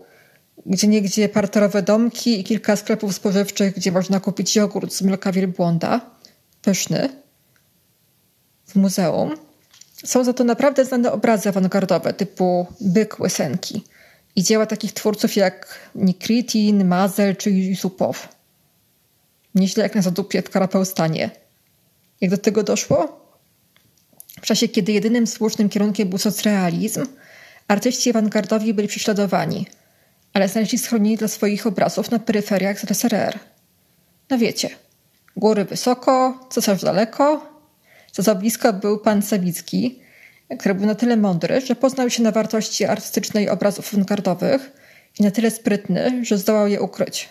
gdzie 0.67 0.89
niegdzie 0.89 1.29
parterowe 1.29 1.83
domki 1.83 2.41
i 2.41 2.45
kilka 2.45 2.77
sklepów 2.77 3.15
spożywczych, 3.15 3.75
gdzie 3.75 3.93
można 3.93 4.21
kupić 4.21 4.57
jogurt 4.57 4.93
z 4.93 5.03
mleka 5.03 5.33
wielbłąda, 5.33 6.01
pyszny, 6.63 7.09
w 8.67 8.77
muzeum. 8.77 9.37
Są 10.05 10.25
za 10.25 10.33
to 10.33 10.45
naprawdę 10.45 10.85
znane 10.85 11.13
obrazy 11.13 11.49
awangardowe 11.49 12.13
typu 12.13 12.67
Byk 12.81 13.21
Łysenki 13.21 13.85
i 14.37 14.43
dzieła 14.43 14.67
takich 14.67 14.93
twórców 14.93 15.37
jak 15.37 15.79
Nikritin, 15.95 16.85
Mazel 16.85 17.37
czy 17.37 17.51
Yusupow. 17.51 18.29
Nieźle 19.55 19.83
jak 19.83 19.95
na 19.95 20.03
zadupie 20.03 20.43
w 20.43 20.51
Karapałstanie. 20.51 21.31
Jak 22.21 22.31
do 22.31 22.39
tego 22.39 22.63
doszło? 22.63 23.28
W 24.43 24.47
czasie, 24.47 24.69
kiedy 24.69 24.93
jedynym 24.93 25.27
słusznym 25.27 25.69
kierunkiem 25.69 26.09
był 26.09 26.19
socrealizm, 26.19 27.07
artyści 27.69 28.11
awangardowi 28.11 28.75
byli 28.75 28.89
prześladowani, 28.89 29.67
ale 30.33 30.49
znaleźli 30.49 30.79
schronienie 30.79 31.17
dla 31.17 31.29
swoich 31.29 31.67
obrazów 31.67 32.11
na 32.11 32.19
peryferiach 32.19 32.81
ZSRR. 32.81 33.39
No 34.31 34.39
wiecie, 34.39 34.71
góry 35.37 35.65
wysoko, 35.65 36.41
cesarz 36.51 36.83
daleko, 36.83 37.47
co 38.13 38.23
za 38.23 38.35
blisko 38.35 38.73
był 38.73 38.99
pan 38.99 39.23
Sawicki, 39.23 39.99
który 40.59 40.75
był 40.75 40.87
na 40.87 40.95
tyle 40.95 41.17
mądry, 41.17 41.61
że 41.61 41.75
poznał 41.75 42.11
się 42.11 42.23
na 42.23 42.33
wartości 42.33 42.85
artystycznej 42.85 43.49
obrazów 43.49 43.95
awangardowych 43.95 44.71
i 45.19 45.23
na 45.23 45.31
tyle 45.31 45.51
sprytny, 45.51 46.25
że 46.25 46.39
zdołał 46.39 46.69
je 46.69 46.81
ukryć. 46.81 47.29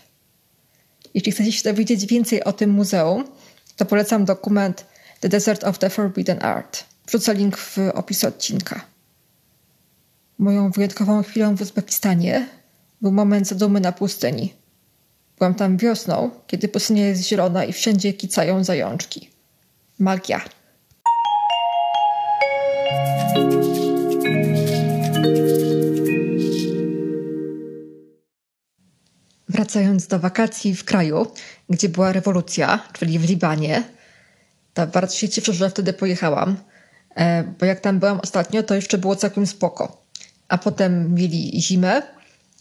Jeśli 1.13 1.31
chcecie 1.31 1.51
się 1.51 1.63
dowiedzieć 1.63 2.05
więcej 2.05 2.43
o 2.43 2.53
tym 2.53 2.69
muzeum, 2.69 3.27
to 3.75 3.85
polecam 3.85 4.25
dokument 4.25 4.85
The 5.19 5.29
Desert 5.29 5.63
of 5.63 5.79
the 5.79 5.89
Forbidden 5.89 6.43
Art. 6.43 6.83
Wrzucę 7.07 7.33
link 7.33 7.57
w 7.57 7.77
opis 7.93 8.23
odcinka. 8.23 8.81
Moją 10.37 10.71
wyjątkową 10.71 11.23
chwilą 11.23 11.55
w 11.55 11.61
Uzbekistanie 11.61 12.47
był 13.01 13.11
moment 13.11 13.47
zadumy 13.47 13.79
na 13.79 13.91
pustyni. 13.91 14.53
Byłam 15.37 15.55
tam 15.55 15.77
wiosną, 15.77 16.29
kiedy 16.47 16.67
pustynia 16.67 17.07
jest 17.07 17.27
zielona 17.27 17.65
i 17.65 17.73
wszędzie 17.73 18.13
kicają 18.13 18.63
zajączki. 18.63 19.29
Magia. 19.99 20.41
Wracając 29.49 30.07
do 30.07 30.19
wakacji 30.19 30.75
w 30.75 30.83
kraju, 30.83 31.27
gdzie 31.69 31.89
była 31.89 32.11
rewolucja, 32.11 32.79
czyli 32.93 33.19
w 33.19 33.29
Libanie, 33.29 33.83
to 34.73 34.87
bardzo 34.87 35.15
się 35.15 35.29
cieszę, 35.29 35.53
że 35.53 35.69
wtedy 35.69 35.93
pojechałam 35.93 36.57
bo 37.59 37.65
jak 37.65 37.79
tam 37.79 37.99
byłam 37.99 38.19
ostatnio, 38.19 38.63
to 38.63 38.75
jeszcze 38.75 38.97
było 38.97 39.15
całkiem 39.15 39.47
spoko. 39.47 40.01
A 40.47 40.57
potem 40.57 41.13
mieli 41.13 41.61
zimę, 41.61 42.01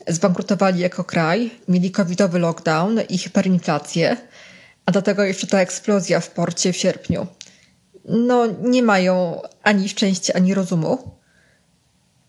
zbankrutowali 0.08 0.80
jako 0.80 1.04
kraj, 1.04 1.50
mieli 1.68 1.90
covidowy 1.90 2.38
lockdown 2.38 3.00
i 3.08 3.18
hiperinflację, 3.18 4.16
a 4.86 4.92
do 4.92 5.02
tego 5.02 5.24
jeszcze 5.24 5.46
ta 5.46 5.60
eksplozja 5.60 6.20
w 6.20 6.30
porcie 6.30 6.72
w 6.72 6.76
sierpniu. 6.76 7.26
No, 8.04 8.46
nie 8.62 8.82
mają 8.82 9.42
ani 9.62 9.88
szczęścia, 9.88 10.34
ani 10.34 10.54
rozumu. 10.54 11.16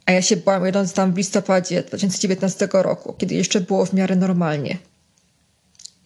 A 0.05 0.11
ja 0.11 0.21
się 0.21 0.37
bałam 0.37 0.65
jadąc 0.65 0.93
tam 0.93 1.13
w 1.13 1.17
listopadzie 1.17 1.83
2019 1.83 2.67
roku, 2.71 3.13
kiedy 3.13 3.35
jeszcze 3.35 3.61
było 3.61 3.85
w 3.85 3.93
miarę 3.93 4.15
normalnie. 4.15 4.77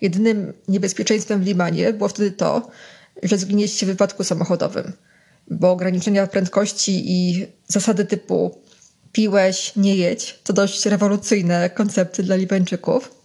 Jedynym 0.01 0.54
niebezpieczeństwem 0.68 1.44
w 1.44 1.46
Limanie 1.46 1.94
było 1.94 2.10
wtedy 2.10 2.32
to, 2.32 2.70
że 3.24 3.38
zginiecie 3.38 3.86
w 3.86 3.90
wypadku 3.90 4.24
samochodowym– 4.24 4.94
bo 5.51 5.72
ograniczenia 5.72 6.27
prędkości 6.27 7.12
i 7.12 7.48
zasady 7.67 8.05
typu 8.05 8.62
piłeś, 9.12 9.75
nie 9.75 9.96
jedź 9.96 10.39
to 10.43 10.53
dość 10.53 10.86
rewolucyjne 10.86 11.70
koncepty 11.70 12.24
dla 12.24 12.36
Libańczyków. 12.36 13.15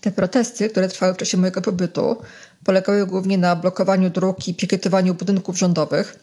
Te 0.00 0.10
protesty, 0.10 0.70
które 0.70 0.88
trwały 0.88 1.14
w 1.14 1.16
czasie 1.16 1.36
mojego 1.36 1.62
pobytu, 1.62 2.16
polegały 2.64 3.06
głównie 3.06 3.38
na 3.38 3.56
blokowaniu 3.56 4.10
dróg 4.10 4.48
i 4.48 4.54
pikietowaniu 4.54 5.14
budynków 5.14 5.58
rządowych, 5.58 6.18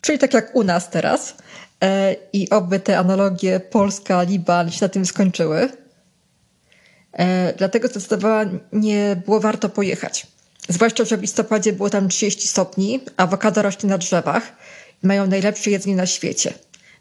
czyli 0.00 0.18
tak 0.18 0.34
jak 0.34 0.56
u 0.56 0.64
nas 0.64 0.90
teraz. 0.90 1.34
E, 1.82 2.16
I 2.32 2.50
oby 2.50 2.80
te 2.80 2.98
analogie 2.98 3.60
Polska-Liban 3.60 4.70
się 4.70 4.78
na 4.84 4.88
tym 4.88 5.06
skończyły. 5.06 5.68
E, 7.12 7.52
dlatego 7.52 7.88
zdecydowanie 7.88 9.22
było 9.26 9.40
warto 9.40 9.68
pojechać. 9.68 10.26
Zwłaszcza, 10.68 11.04
że 11.04 11.16
w 11.16 11.20
listopadzie 11.20 11.72
było 11.72 11.90
tam 11.90 12.08
30 12.08 12.48
stopni, 12.48 13.00
awokado 13.16 13.62
rośnie 13.62 13.90
na 13.90 13.98
drzewach 13.98 14.42
mają 15.02 15.26
najlepsze 15.26 15.70
jedzenie 15.70 15.96
na 15.96 16.06
świecie. 16.06 16.54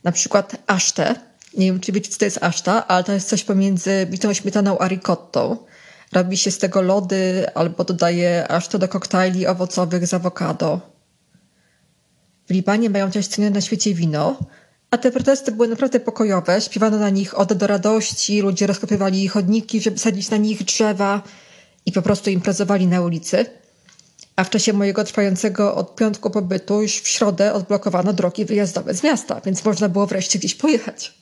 Na 0.04 0.12
przykład 0.12 0.56
asztę. 0.68 1.16
Nie 1.58 1.66
wiem, 1.66 1.80
czy 1.80 1.92
wiecie, 1.92 2.12
co 2.12 2.20
to 2.20 2.26
jest 2.26 2.44
aszta, 2.44 2.88
ale 2.88 3.04
to 3.04 3.14
jest 3.14 3.30
coś 3.30 3.44
pomiędzy 3.44 4.08
bitą 4.10 4.34
śmietaną 4.34 4.78
a 4.80 4.88
ricottą. 4.88 5.58
Robi 6.14 6.38
się 6.38 6.52
z 6.52 6.58
tego 6.58 6.82
lody 6.82 7.46
albo 7.56 7.84
dodaje 7.84 8.48
asztę 8.48 8.80
do 8.80 8.88
koktajli 8.88 9.48
owocowych 9.48 10.08
z 10.08 10.14
awokado. 10.14 10.82
W 12.48 12.52
Libanie 12.52 12.90
mają 12.90 13.12
też 13.12 13.28
cenione 13.28 13.54
na 13.54 13.62
świecie 13.62 13.94
wino, 13.94 14.40
a 14.92 14.98
te 14.98 15.12
protesty 15.12 15.52
były 15.52 15.68
naprawdę 15.68 16.00
pokojowe. 16.00 16.62
Śpiewano 16.62 16.98
na 16.98 17.10
nich 17.10 17.40
ode 17.40 17.56
do 17.56 17.68
radości, 17.68 18.42
ludzie 18.42 18.68
rozkopywali 18.68 19.28
chodniki, 19.28 19.82
żeby 19.82 19.98
sadzić 19.98 20.30
na 20.30 20.38
nich 20.38 20.64
drzewa 20.64 21.24
i 21.88 21.92
po 21.92 22.02
prostu 22.02 22.30
imprezowali 22.30 22.88
na 22.88 23.02
ulicy. 23.02 23.46
A 24.36 24.44
w 24.44 24.50
czasie 24.50 24.74
mojego 24.74 25.04
trwającego 25.04 25.76
od 25.76 25.96
piątku 25.96 26.30
pobytu 26.30 26.82
już 26.82 27.02
w 27.02 27.08
środę 27.08 27.54
odblokowano 27.54 28.14
drogi 28.14 28.46
wyjazdowe 28.46 28.94
z 28.94 29.04
miasta, 29.04 29.42
więc 29.46 29.66
można 29.66 29.90
było 29.90 30.08
wreszcie 30.08 30.40
gdzieś 30.40 30.56
pojechać. 30.56 31.14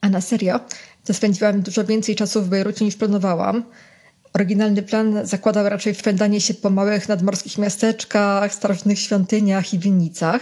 A 0.00 0.08
na 0.08 0.20
serio, 0.20 0.60
to 1.04 1.14
spędziłam 1.14 1.62
dużo 1.62 1.84
więcej 1.84 2.16
czasu 2.16 2.42
w 2.42 2.48
Bejrucie 2.48 2.84
niż 2.84 2.96
planowałam. 2.96 3.64
Oryginalny 4.32 4.82
plan 4.82 5.26
zakładał 5.26 5.68
raczej 5.68 5.94
wpędanie 5.94 6.40
się 6.40 6.54
po 6.54 6.70
małych 6.70 7.08
nadmorskich 7.08 7.58
miasteczkach, 7.58 8.54
starożytnych 8.54 8.98
świątyniach 8.98 9.74
i 9.74 9.78
winnicach. 9.78 10.40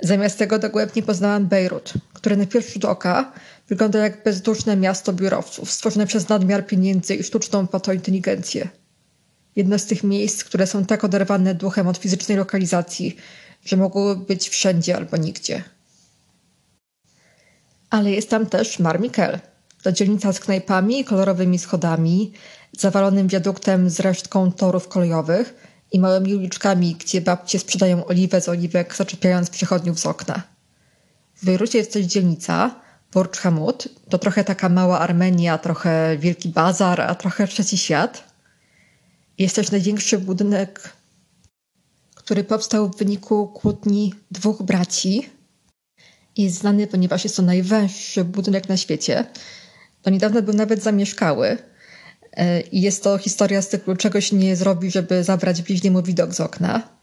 Zamiast 0.00 0.38
tego 0.38 0.58
dogłębnie 0.58 1.02
poznałam 1.02 1.46
Bejrut, 1.46 1.92
które 2.12 2.36
na 2.36 2.46
pierwszy 2.46 2.72
rzut 2.72 2.84
oka 2.84 3.32
wygląda 3.68 3.98
jak 3.98 4.24
bezduszne 4.24 4.76
miasto 4.76 5.12
biurowców, 5.12 5.70
stworzone 5.70 6.06
przez 6.06 6.28
nadmiar 6.28 6.66
pieniędzy 6.66 7.14
i 7.14 7.22
sztuczną 7.22 7.66
fotointeligencję. 7.66 8.68
Jedno 9.56 9.78
z 9.78 9.86
tych 9.86 10.04
miejsc, 10.04 10.44
które 10.44 10.66
są 10.66 10.84
tak 10.84 11.04
oderwane 11.04 11.54
duchem 11.54 11.88
od 11.88 11.98
fizycznej 11.98 12.38
lokalizacji, 12.38 13.16
że 13.64 13.76
mogły 13.76 14.16
być 14.16 14.48
wszędzie 14.48 14.96
albo 14.96 15.16
nigdzie. 15.16 15.64
Ale 17.90 18.10
jest 18.10 18.30
tam 18.30 18.46
też 18.46 18.78
Marmikel. 18.78 19.38
To 19.82 19.92
dzielnica 19.92 20.32
z 20.32 20.40
knajpami, 20.40 21.04
kolorowymi 21.04 21.58
schodami, 21.58 22.32
zawalonym 22.72 23.28
wiaduktem 23.28 23.90
z 23.90 24.00
resztką 24.00 24.52
torów 24.52 24.88
kolejowych 24.88 25.54
i 25.92 26.00
małymi 26.00 26.34
uliczkami, 26.34 26.96
gdzie 27.00 27.20
babcie 27.20 27.58
sprzedają 27.58 28.04
oliwę 28.04 28.40
z 28.40 28.48
oliwek, 28.48 28.96
zaczepiając 28.96 29.50
przechodniów 29.50 30.00
z 30.00 30.06
okna. 30.06 30.42
W 31.36 31.44
Bejrucie 31.44 31.78
jest 31.78 31.92
też 31.92 32.04
dzielnica, 32.04 32.83
Hamud. 33.14 33.88
To 34.08 34.18
trochę 34.18 34.44
taka 34.44 34.68
mała 34.68 34.98
Armenia, 34.98 35.58
trochę 35.58 36.16
wielki 36.18 36.48
bazar, 36.48 37.00
a 37.00 37.14
trochę 37.14 37.48
trzeci 37.48 37.78
świat. 37.78 38.24
Jest 39.38 39.56
też 39.56 39.70
największy 39.70 40.18
budynek, 40.18 40.92
który 42.14 42.44
powstał 42.44 42.90
w 42.90 42.96
wyniku 42.96 43.48
kłótni 43.48 44.14
dwóch 44.30 44.62
braci. 44.62 45.30
Jest 46.36 46.56
znany, 46.56 46.86
ponieważ 46.86 47.24
jest 47.24 47.36
to 47.36 47.42
najwęższy 47.42 48.24
budynek 48.24 48.68
na 48.68 48.76
świecie. 48.76 49.24
Do 50.02 50.10
niedawna 50.10 50.42
był 50.42 50.54
nawet 50.54 50.82
zamieszkały. 50.82 51.58
E, 52.32 52.60
I 52.60 52.80
jest 52.80 53.02
to 53.02 53.18
historia 53.18 53.62
z 53.62 53.68
cyklu 53.68 53.96
czegoś 53.96 54.32
nie 54.32 54.56
zrobi, 54.56 54.90
żeby 54.90 55.24
zabrać 55.24 55.62
bliźniemu 55.62 56.02
widok 56.02 56.34
z 56.34 56.40
okna. 56.40 56.93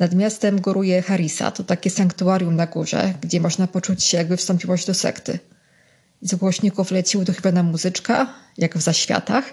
Nad 0.00 0.14
miastem 0.14 0.60
góruje 0.60 1.02
Harisa, 1.02 1.50
to 1.50 1.64
takie 1.64 1.90
sanktuarium 1.90 2.56
na 2.56 2.66
górze, 2.66 3.14
gdzie 3.22 3.40
można 3.40 3.66
poczuć 3.66 4.04
się 4.04 4.16
jakby 4.16 4.36
wstąpiłość 4.36 4.86
do 4.86 4.94
sekty. 4.94 5.38
Z 6.22 6.34
głośników 6.34 6.90
leci 6.90 7.18
uduchowiona 7.18 7.62
muzyczka, 7.62 8.34
jak 8.58 8.78
w 8.78 8.80
zaświatach, 8.80 9.44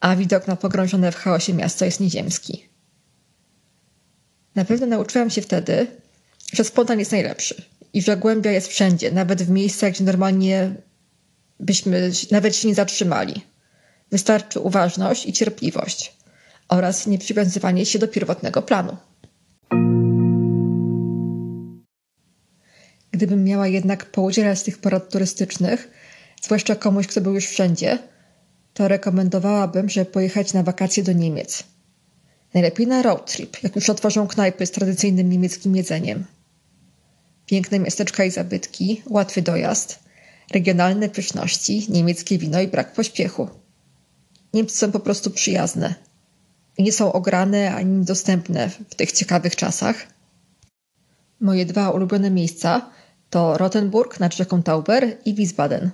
a 0.00 0.16
widok 0.16 0.46
na 0.46 0.56
pogrążone 0.56 1.12
w 1.12 1.16
chaosie 1.16 1.54
miasto 1.54 1.84
jest 1.84 2.00
nieziemski. 2.00 2.68
Na 4.54 4.64
pewno 4.64 4.86
nauczyłam 4.86 5.30
się 5.30 5.42
wtedy, 5.42 5.86
że 6.52 6.64
spontan 6.64 6.98
jest 6.98 7.12
najlepszy 7.12 7.62
i 7.92 8.02
że 8.02 8.16
głębia 8.16 8.50
jest 8.50 8.68
wszędzie, 8.68 9.12
nawet 9.12 9.42
w 9.42 9.50
miejscach, 9.50 9.92
gdzie 9.92 10.04
normalnie 10.04 10.74
byśmy 11.60 12.10
nawet 12.30 12.56
się 12.56 12.68
nie 12.68 12.74
zatrzymali. 12.74 13.46
Wystarczy 14.10 14.60
uważność 14.60 15.26
i 15.26 15.32
cierpliwość 15.32 16.16
oraz 16.68 17.06
nieprzywiązywanie 17.06 17.86
się 17.86 17.98
do 17.98 18.08
pierwotnego 18.08 18.62
planu. 18.62 18.96
Gdybym 23.16 23.44
miała 23.44 23.68
jednak 23.68 24.10
poudzielać 24.10 24.62
tych 24.62 24.78
porad 24.78 25.10
turystycznych, 25.10 25.90
zwłaszcza 26.42 26.74
komuś, 26.74 27.06
kto 27.06 27.20
był 27.20 27.34
już 27.34 27.46
wszędzie, 27.46 27.98
to 28.74 28.88
rekomendowałabym, 28.88 29.88
żeby 29.88 30.10
pojechać 30.10 30.52
na 30.52 30.62
wakacje 30.62 31.02
do 31.02 31.12
Niemiec. 31.12 31.64
Najlepiej 32.54 32.86
na 32.86 33.02
road 33.02 33.32
trip, 33.32 33.62
jak 33.62 33.76
już 33.76 33.90
otworzą 33.90 34.26
knajpy 34.26 34.66
z 34.66 34.70
tradycyjnym 34.70 35.30
niemieckim 35.30 35.76
jedzeniem. 35.76 36.24
Piękne 37.46 37.78
miasteczka 37.78 38.24
i 38.24 38.30
zabytki, 38.30 39.02
łatwy 39.06 39.42
dojazd, 39.42 39.98
regionalne 40.50 41.08
pyszności, 41.08 41.86
niemieckie 41.88 42.38
wino 42.38 42.60
i 42.60 42.68
brak 42.68 42.92
pośpiechu. 42.92 43.48
Niemcy 44.54 44.76
są 44.76 44.92
po 44.92 45.00
prostu 45.00 45.30
przyjazne. 45.30 45.94
Nie 46.78 46.92
są 46.92 47.12
ograne 47.12 47.74
ani 47.74 47.90
niedostępne 47.90 48.70
w 48.90 48.94
tych 48.94 49.12
ciekawych 49.12 49.56
czasach. 49.56 50.06
Moje 51.40 51.66
dwa 51.66 51.90
ulubione 51.90 52.30
miejsca 52.30 52.95
to 53.36 53.58
Rottenburg 53.58 54.20
nad 54.20 54.34
rzeką 54.34 54.62
Tauber 54.62 55.16
i 55.24 55.34
Wiesbaden. 55.34 55.90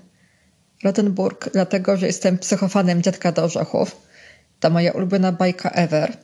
Rottenburg 0.84 1.50
dlatego, 1.52 1.96
że 1.96 2.06
jestem 2.06 2.38
psychofanem 2.38 3.02
dziadka 3.02 3.32
do 3.32 3.44
orzechów. 3.44 3.96
To 4.60 4.70
moja 4.70 4.92
ulubiona 4.92 5.32
bajka 5.32 5.70
ever. 5.70 6.16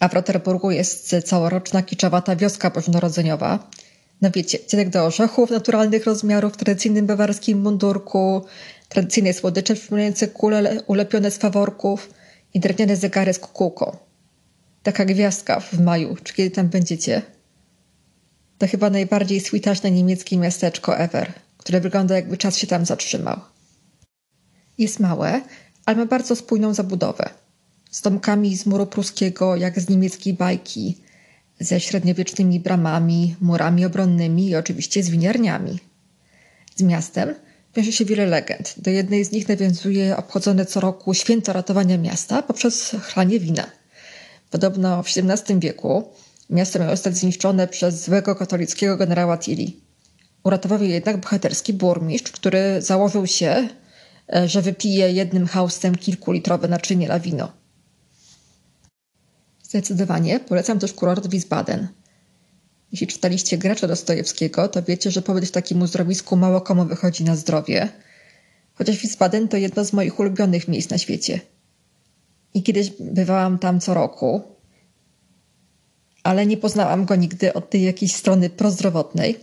A 0.00 0.08
w 0.08 0.12
Rottenburgu 0.12 0.70
jest 0.70 1.16
całoroczna 1.24 1.82
kiczowata 1.82 2.36
wioska 2.36 2.70
bożonarodzeniowa. 2.70 3.70
No 4.22 4.30
wiecie, 4.34 4.58
dziadek 4.68 4.88
do 4.88 5.04
orzechów 5.06 5.50
naturalnych 5.50 6.06
rozmiarów 6.06 6.52
w 6.52 6.56
tradycyjnym 6.56 7.06
bawarskim 7.06 7.60
mundurku, 7.60 8.44
tradycyjne 8.88 9.32
słodycze 9.32 9.74
przypominające 9.74 10.28
kule 10.28 10.82
ulepione 10.86 11.30
z 11.30 11.38
faworków 11.38 12.10
i 12.54 12.60
drewniane 12.60 12.96
zegary 12.96 13.32
z 13.32 13.38
kukułką. 13.38 13.96
Taka 14.82 15.04
gwiazdka 15.04 15.60
w 15.60 15.80
maju, 15.80 16.16
czy 16.24 16.34
kiedy 16.34 16.50
tam 16.50 16.68
będziecie. 16.68 17.22
To 18.60 18.66
chyba 18.66 18.90
najbardziej 18.90 19.40
switaczne 19.40 19.90
niemieckie 19.90 20.36
miasteczko 20.36 20.98
ever, 20.98 21.32
które 21.56 21.80
wygląda 21.80 22.16
jakby 22.16 22.36
czas 22.36 22.58
się 22.58 22.66
tam 22.66 22.84
zatrzymał. 22.84 23.40
Jest 24.78 25.00
małe, 25.00 25.40
ale 25.86 25.96
ma 25.96 26.06
bardzo 26.06 26.36
spójną 26.36 26.74
zabudowę. 26.74 27.30
Z 27.90 28.02
domkami 28.02 28.56
z 28.56 28.66
muru 28.66 28.86
pruskiego, 28.86 29.56
jak 29.56 29.80
z 29.80 29.88
niemieckiej 29.88 30.34
bajki, 30.34 30.98
ze 31.60 31.80
średniowiecznymi 31.80 32.60
bramami, 32.60 33.36
murami 33.40 33.84
obronnymi 33.84 34.48
i 34.48 34.56
oczywiście 34.56 35.02
z 35.02 35.10
winiarniami. 35.10 35.78
Z 36.76 36.82
miastem 36.82 37.34
wiąże 37.76 37.92
się 37.92 38.04
wiele 38.04 38.26
legend. 38.26 38.74
Do 38.76 38.90
jednej 38.90 39.24
z 39.24 39.32
nich 39.32 39.48
nawiązuje 39.48 40.16
obchodzone 40.16 40.66
co 40.66 40.80
roku 40.80 41.14
święto 41.14 41.52
ratowania 41.52 41.98
miasta 41.98 42.42
poprzez 42.42 42.96
chlanie 43.02 43.40
wina. 43.40 43.66
Podobno 44.50 45.02
w 45.02 45.06
XVII 45.06 45.60
wieku 45.60 46.04
miasto 46.50 46.78
miało 46.78 46.90
zostać 46.90 47.16
zniszczone 47.16 47.68
przez 47.68 48.04
złego 48.04 48.34
katolickiego 48.34 48.96
generała 48.96 49.38
Tilly. 49.38 49.72
Uratował 50.44 50.82
je 50.82 50.88
jednak 50.88 51.16
bohaterski 51.16 51.72
burmistrz, 51.72 52.32
który 52.32 52.82
założył 52.82 53.26
się, 53.26 53.68
e, 54.34 54.48
że 54.48 54.62
wypije 54.62 55.12
jednym 55.12 55.46
haustem 55.46 55.94
kilkulitrowe 55.94 56.68
naczynie 56.68 57.08
na 57.08 57.20
wino. 57.20 57.52
Zdecydowanie 59.62 60.40
polecam 60.40 60.78
też 60.78 60.92
kurort 60.92 61.26
Wiesbaden. 61.26 61.88
Jeśli 62.92 63.06
czytaliście 63.06 63.58
Gracza 63.58 63.86
Dostojewskiego, 63.86 64.68
to 64.68 64.82
wiecie, 64.82 65.10
że 65.10 65.22
pobyt 65.22 65.44
w 65.44 65.50
takim 65.50 65.82
uzdrowisku 65.82 66.36
mało 66.36 66.60
komu 66.60 66.84
wychodzi 66.84 67.24
na 67.24 67.36
zdrowie. 67.36 67.88
Chociaż 68.74 68.96
Wiesbaden 68.96 69.48
to 69.48 69.56
jedno 69.56 69.84
z 69.84 69.92
moich 69.92 70.18
ulubionych 70.18 70.68
miejsc 70.68 70.90
na 70.90 70.98
świecie. 70.98 71.40
I 72.54 72.62
kiedyś 72.62 72.90
bywałam 73.00 73.58
tam 73.58 73.80
co 73.80 73.94
roku, 73.94 74.42
ale 76.22 76.46
nie 76.46 76.56
poznałam 76.56 77.04
go 77.04 77.16
nigdy 77.16 77.52
od 77.52 77.70
tej 77.70 77.82
jakiejś 77.82 78.14
strony 78.14 78.50
prozdrowotnej. 78.50 79.36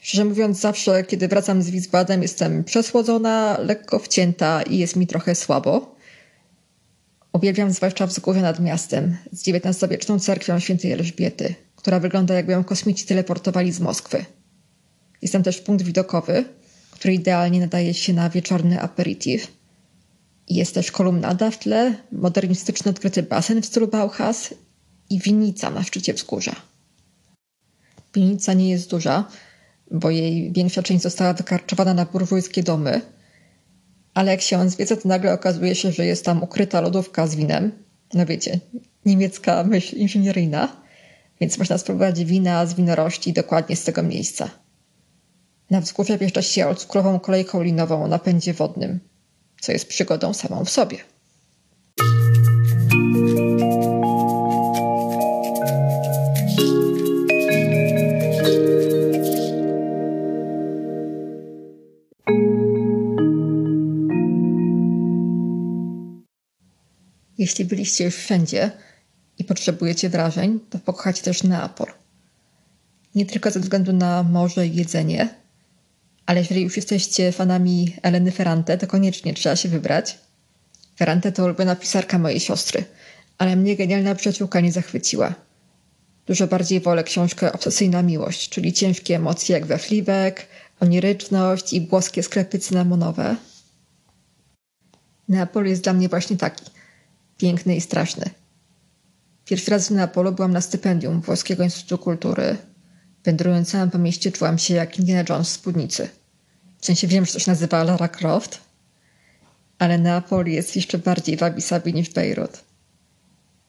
Szczerze 0.00 0.24
mówiąc, 0.24 0.60
zawsze, 0.60 1.04
kiedy 1.04 1.28
wracam 1.28 1.62
z 1.62 1.70
Wiesbaden, 1.70 2.22
jestem 2.22 2.64
przesłodzona, 2.64 3.58
lekko 3.60 3.98
wcięta 3.98 4.62
i 4.62 4.78
jest 4.78 4.96
mi 4.96 5.06
trochę 5.06 5.34
słabo. 5.34 5.96
Uwielbiam 7.32 7.70
zwłaszcza 7.70 8.06
wzgórze 8.06 8.40
nad 8.40 8.60
miastem, 8.60 9.16
z 9.32 9.48
XIX-wieczną 9.48 10.18
cerkwią 10.20 10.58
świętej 10.58 10.92
Elżbiety, 10.92 11.54
która 11.76 12.00
wygląda 12.00 12.34
jakby 12.34 12.52
ją 12.52 12.64
kosmici 12.64 13.06
teleportowali 13.06 13.72
z 13.72 13.80
Moskwy. 13.80 14.24
Jest 15.22 15.32
tam 15.32 15.42
też 15.42 15.60
punkt 15.60 15.84
widokowy, 15.84 16.44
który 16.90 17.14
idealnie 17.14 17.60
nadaje 17.60 17.94
się 17.94 18.12
na 18.12 18.30
wieczorny 18.30 18.80
aperitif. 18.80 19.46
Jest 20.48 20.74
też 20.74 20.92
kolumnada 20.92 21.50
w 21.50 21.58
tle, 21.58 21.94
modernistyczny 22.12 22.90
odkryty 22.90 23.22
basen 23.22 23.62
w 23.62 23.66
stylu 23.66 23.88
Bauhaus 23.88 24.54
i 25.10 25.18
winnica 25.18 25.70
na 25.70 25.82
szczycie 25.82 26.14
wzgórza. 26.14 26.56
Winnica 28.14 28.52
nie 28.52 28.70
jest 28.70 28.90
duża, 28.90 29.24
bo 29.90 30.10
jej 30.10 30.52
większa 30.52 30.82
część 30.82 31.02
została 31.02 31.32
wykarczowana 31.32 31.94
na 31.94 32.04
burżujskie 32.04 32.62
domy– 32.62 33.00
ale 34.14 34.30
jak 34.30 34.40
się 34.40 34.70
zwiedza, 34.70 34.96
to 34.96 35.08
nagle 35.08 35.32
okazuje 35.32 35.74
się, 35.74 35.92
że 35.92 36.06
jest 36.06 36.24
tam 36.24 36.42
ukryta 36.42 36.80
lodówka 36.80 37.26
z 37.26 37.34
winem, 37.34 37.72
no 38.14 38.26
wiecie, 38.26 38.60
niemiecka 39.04 39.64
myśl 39.64 39.96
inżynieryjna, 39.96 40.82
więc 41.40 41.58
można 41.58 41.78
spróbować 41.78 42.24
wina 42.24 42.66
z 42.66 42.74
winorośli 42.74 43.32
dokładnie 43.32 43.76
z 43.76 43.84
tego 43.84 44.02
miejsca. 44.02 44.50
Na 45.70 45.80
wzgórze 45.80 46.18
wjeżdża 46.18 46.42
się 46.42 46.74
cukrową 46.74 47.20
kolejką 47.20 47.62
linową 47.62 48.04
o 48.04 48.08
napędzie 48.08 48.52
wodnym, 48.52 49.00
co 49.60 49.72
jest 49.72 49.88
przygodą 49.88 50.34
samą 50.34 50.64
w 50.64 50.70
sobie. 50.70 50.98
Jeśli 67.42 67.64
byliście 67.64 68.04
już 68.04 68.14
wszędzie 68.14 68.70
i 69.38 69.44
potrzebujecie 69.44 70.08
wrażeń, 70.08 70.60
to 70.70 70.78
pokochacie 70.78 71.22
też 71.22 71.42
Neapol. 71.42 71.86
Nie 73.14 73.26
tylko 73.26 73.50
ze 73.50 73.60
względu 73.60 73.92
na 73.92 74.22
morze 74.22 74.66
i 74.66 74.74
jedzenie, 74.74 75.28
ale 76.26 76.40
jeżeli 76.40 76.62
już 76.62 76.76
jesteście 76.76 77.32
fanami 77.32 77.96
Eleny 78.02 78.30
Ferrante, 78.30 78.78
to 78.78 78.86
koniecznie 78.86 79.34
trzeba 79.34 79.56
się 79.56 79.68
wybrać. 79.68 80.18
Ferrante 80.96 81.32
to 81.32 81.44
ulubiona 81.44 81.76
pisarka 81.76 82.18
mojej 82.18 82.40
siostry, 82.40 82.84
ale 83.38 83.56
mnie 83.56 83.76
genialna 83.76 84.14
przyjaciółka 84.14 84.60
nie 84.60 84.72
zachwyciła. 84.72 85.34
Dużo 86.26 86.46
bardziej 86.46 86.80
wolę 86.80 87.04
książkę 87.04 87.52
Obsesyjna 87.52 88.02
Miłość, 88.02 88.48
czyli 88.48 88.72
ciężkie 88.72 89.16
emocje 89.16 89.54
jak 89.54 89.66
we 89.66 89.78
Fleabag, 89.78 90.46
oniryczność 90.80 91.72
i 91.72 91.80
błoskie 91.80 92.22
sklepy 92.22 92.58
cynamonowe. 92.58 93.36
Neapol 95.28 95.66
jest 95.66 95.82
dla 95.82 95.92
mnie 95.92 96.08
właśnie 96.08 96.36
taki– 96.36 96.64
piękny 97.42 97.76
i 97.76 97.80
straszny. 97.80 98.30
Pierwszy 99.44 99.70
raz 99.70 99.88
w 99.88 99.90
Neapolu 99.90 100.32
byłam 100.32 100.52
na 100.52 100.60
stypendium 100.60 101.20
Włoskiego 101.20 101.64
Instytutu 101.64 101.98
Kultury. 101.98 102.56
Wędrując 103.24 103.70
całym 103.70 103.90
po 103.90 103.98
mieście 103.98 104.32
czułam 104.32 104.58
się 104.58 104.74
jak 104.74 104.98
Indiana 104.98 105.24
Jones 105.28 105.48
w 105.48 105.52
spódnicy. 105.52 106.08
W 106.78 106.86
sensie 106.86 107.06
wiem, 107.06 107.26
że 107.26 107.40
się 107.40 107.50
nazywa 107.50 107.84
Lara 107.84 108.08
Croft, 108.08 108.60
ale 109.78 109.98
Neapol 109.98 110.46
jest 110.46 110.76
jeszcze 110.76 110.98
bardziej 110.98 111.36
wabi-sabi 111.36 111.94
niż 111.94 112.10
Bejrut. 112.10 112.60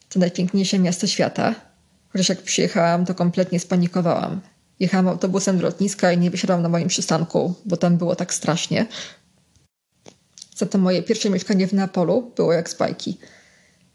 To 0.08 0.18
najpiękniejsze 0.18 0.78
miasto 0.78 1.06
świata, 1.06 1.54
chociaż 2.08 2.28
jak 2.28 2.42
przyjechałam, 2.42 3.04
to 3.04 3.14
kompletnie 3.14 3.60
spanikowałam. 3.60 4.40
Jechałam 4.80 5.08
autobusem 5.08 5.56
do 5.56 5.62
lotniska 5.62 6.12
i 6.12 6.18
nie 6.18 6.30
wysiadłam 6.30 6.62
na 6.62 6.68
moim 6.68 6.88
przystanku, 6.88 7.54
bo 7.64 7.76
tam 7.76 7.96
było 7.96 8.16
tak 8.16 8.34
strasznie. 8.34 8.86
Za 10.56 10.66
to 10.66 10.78
moje 10.78 11.02
pierwsze 11.02 11.30
mieszkanie 11.30 11.66
w 11.66 11.72
Neapolu 11.72 12.32
było 12.36 12.52
jak 12.52 12.68
z 12.68 12.74
bajki– 12.74 13.18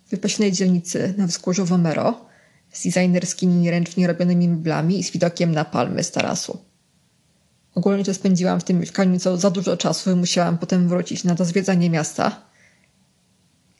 wypasionej 0.10 0.52
dzielnicy 0.52 1.14
na 1.18 1.28
wzgórzu 1.28 1.66
Womero 1.66 2.26
z 2.72 2.84
designerskimi 2.84 3.72
ręcznie 3.72 4.08
robionymi 4.08 4.48
meblami 4.48 5.00
i 5.00 5.04
z 5.04 5.12
widokiem 5.12 5.52
na 5.52 5.66
palmy 5.66 6.04
z 6.04 6.12
tarasu. 6.12 6.60
Ogólnie 7.76 8.04
to 8.04 8.14
spędziłam 8.14 8.60
w 8.60 8.64
tym 8.64 8.80
mieszkaniu 8.80 9.20
co 9.20 9.38
za 9.38 9.50
dużo 9.50 9.78
czasu 9.78 10.12
i 10.12 10.16
musiałam 10.16 10.58
potem 10.58 10.90
wrócić 10.90 11.24
na 11.24 11.36
to 11.36 11.46
zwiedzanie 11.46 11.90
miasta. 11.90 12.42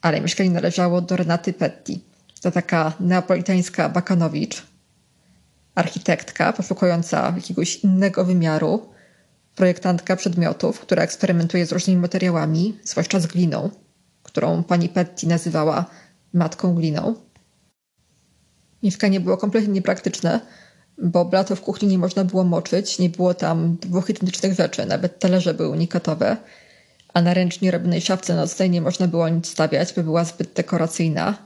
Ale 0.02 0.22
mieszkanie 0.22 0.50
należało 0.50 1.02
do 1.02 1.16
Renaty 1.16 1.54
Petti. 1.54 2.04
To 2.42 2.52
taka 2.52 2.94
neapolitańska 3.00 3.90
Bakanowicz, 3.90 4.64
architektka 5.76 6.54
poszukująca 6.54 7.34
jakiegoś 7.36 7.76
innego 7.76 8.26
wymiaru, 8.26 8.90
projektantka 9.56 10.16
przedmiotów, 10.16 10.80
która 10.80 11.04
eksperymentuje 11.04 11.66
z 11.66 11.72
różnymi 11.72 12.02
materiałami, 12.02 12.78
zwłaszcza 12.84 13.20
z 13.20 13.28
gliną, 13.28 13.70
którą 14.24 14.64
pani 14.64 14.90
Petti 14.90 15.28
nazywała 15.28 15.86
matką 16.34 16.76
gliną. 16.76 17.16
Mieszkanie 18.84 19.20
było 19.20 19.38
kompletnie 19.38 19.74
niepraktyczne, 19.74 20.40
bo 20.98 21.26
blato 21.26 21.56
w 21.56 21.62
kuchni 21.62 21.88
nie 21.88 21.98
można 21.98 22.24
było 22.24 22.44
moczyć, 22.44 23.00
nie 23.00 23.10
było 23.10 23.34
tam 23.34 23.78
dwóch 23.82 24.10
identycznych 24.10 24.54
rzeczy, 24.54 24.86
nawet 24.86 25.20
talerze 25.20 25.54
były 25.54 25.70
unikatowe, 25.70 26.38
a 27.14 27.22
na 27.22 27.34
ręcznie 27.34 27.72
robionej 27.72 28.02
szafce 28.02 28.36
nocnej 28.36 28.70
nie 28.70 28.82
można 28.82 29.08
było 29.08 29.30
nic 29.30 29.48
stawiać, 29.48 29.94
by 29.94 30.04
była 30.04 30.24
zbyt 30.24 30.54
dekoracyjna. 30.54 31.38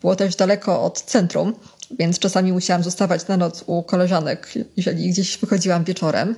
Było 0.00 0.16
też 0.16 0.36
daleko 0.36 0.82
od 0.82 1.02
centrum, 1.02 1.54
więc 1.98 2.18
czasami 2.18 2.52
musiałam 2.52 2.82
zostawać 2.82 3.28
na 3.28 3.36
noc 3.36 3.64
u 3.66 3.82
koleżanek, 3.82 4.52
jeżeli 4.76 5.10
gdzieś 5.10 5.38
wychodziłam 5.38 5.84
wieczorem. 5.84 6.34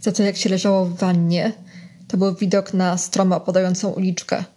Za 0.00 0.12
to 0.12 0.22
jak 0.22 0.36
się 0.36 0.48
leżało 0.48 0.84
w 0.84 0.96
wannie, 0.96 1.52
to 2.08 2.16
był 2.16 2.34
widok 2.34 2.74
na 2.74 2.98
stromo 2.98 3.40
podającą 3.40 3.90
uliczkę– 3.90 4.44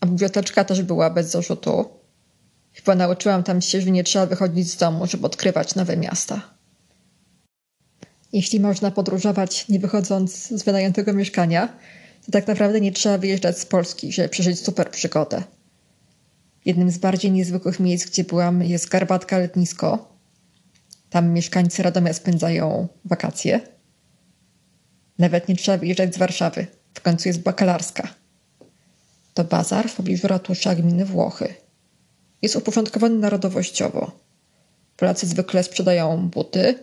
a 0.00 0.06
biblioteczka 0.06 0.64
też 0.64 0.82
była 0.82 1.10
bez 1.10 1.30
zarzutu. 1.30 1.84
Chyba 2.72 2.94
nauczyłam 2.94 3.42
tam 3.42 3.60
się, 3.60 3.80
że 3.80 3.90
nie 3.90 4.04
trzeba 4.04 4.26
wychodzić 4.26 4.70
z 4.70 4.76
domu, 4.76 5.06
żeby 5.06 5.26
odkrywać 5.26 5.74
nowe 5.74 5.96
miasta. 5.96 6.56
Jeśli 8.32 8.60
można 8.60 8.90
podróżować 8.90 9.68
nie 9.68 9.80
wychodząc 9.80 10.48
z 10.48 10.62
wynajętego 10.62 11.12
mieszkania, 11.12 11.78
to 12.26 12.32
tak 12.32 12.46
naprawdę 12.46 12.80
nie 12.80 12.92
trzeba 12.92 13.18
wyjeżdżać 13.18 13.58
z 13.58 13.66
Polski, 13.66 14.12
żeby 14.12 14.28
przeżyć 14.28 14.60
super 14.60 14.90
przygodę. 14.90 15.42
Jednym 16.64 16.90
z 16.90 16.98
bardziej 16.98 17.32
niezwykłych 17.32 17.80
miejsc, 17.80 18.06
gdzie 18.06 18.24
byłam, 18.24 18.62
jest 18.62 18.88
Garbatka 18.88 19.38
Letnisko. 19.38 20.16
Tam 21.10 21.32
mieszkańcy 21.32 21.82
Radomia 21.82 22.12
spędzają 22.12 22.88
wakacje. 23.04 23.60
Nawet 25.18 25.48
nie 25.48 25.56
trzeba 25.56 25.78
wyjeżdżać 25.78 26.14
z 26.14 26.18
Warszawy. 26.18 26.66
W 26.94 27.00
końcu 27.00 27.28
jest 27.28 27.40
bakalarska. 27.40 28.08
To 29.36 29.44
bazar 29.44 29.88
w 29.88 29.94
pobliżu 29.94 30.28
ratusza 30.28 30.74
gminy 30.74 31.04
Włochy. 31.04 31.54
Jest 32.42 32.56
uporządkowany 32.56 33.18
narodowościowo. 33.18 34.10
Polacy 34.96 35.26
zwykle 35.26 35.62
sprzedają 35.62 36.28
buty, 36.28 36.74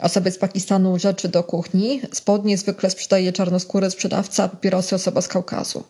osoby 0.00 0.30
z 0.30 0.38
Pakistanu 0.38 0.98
rzeczy 0.98 1.28
do 1.28 1.44
kuchni, 1.44 2.00
spodnie 2.12 2.58
zwykle 2.58 2.90
sprzedaje 2.90 3.32
czarnoskóry 3.32 3.90
sprzedawca, 3.90 4.48
papierosy 4.48 4.94
osoba 4.94 5.20
z 5.20 5.28
Kaukazu. 5.28 5.84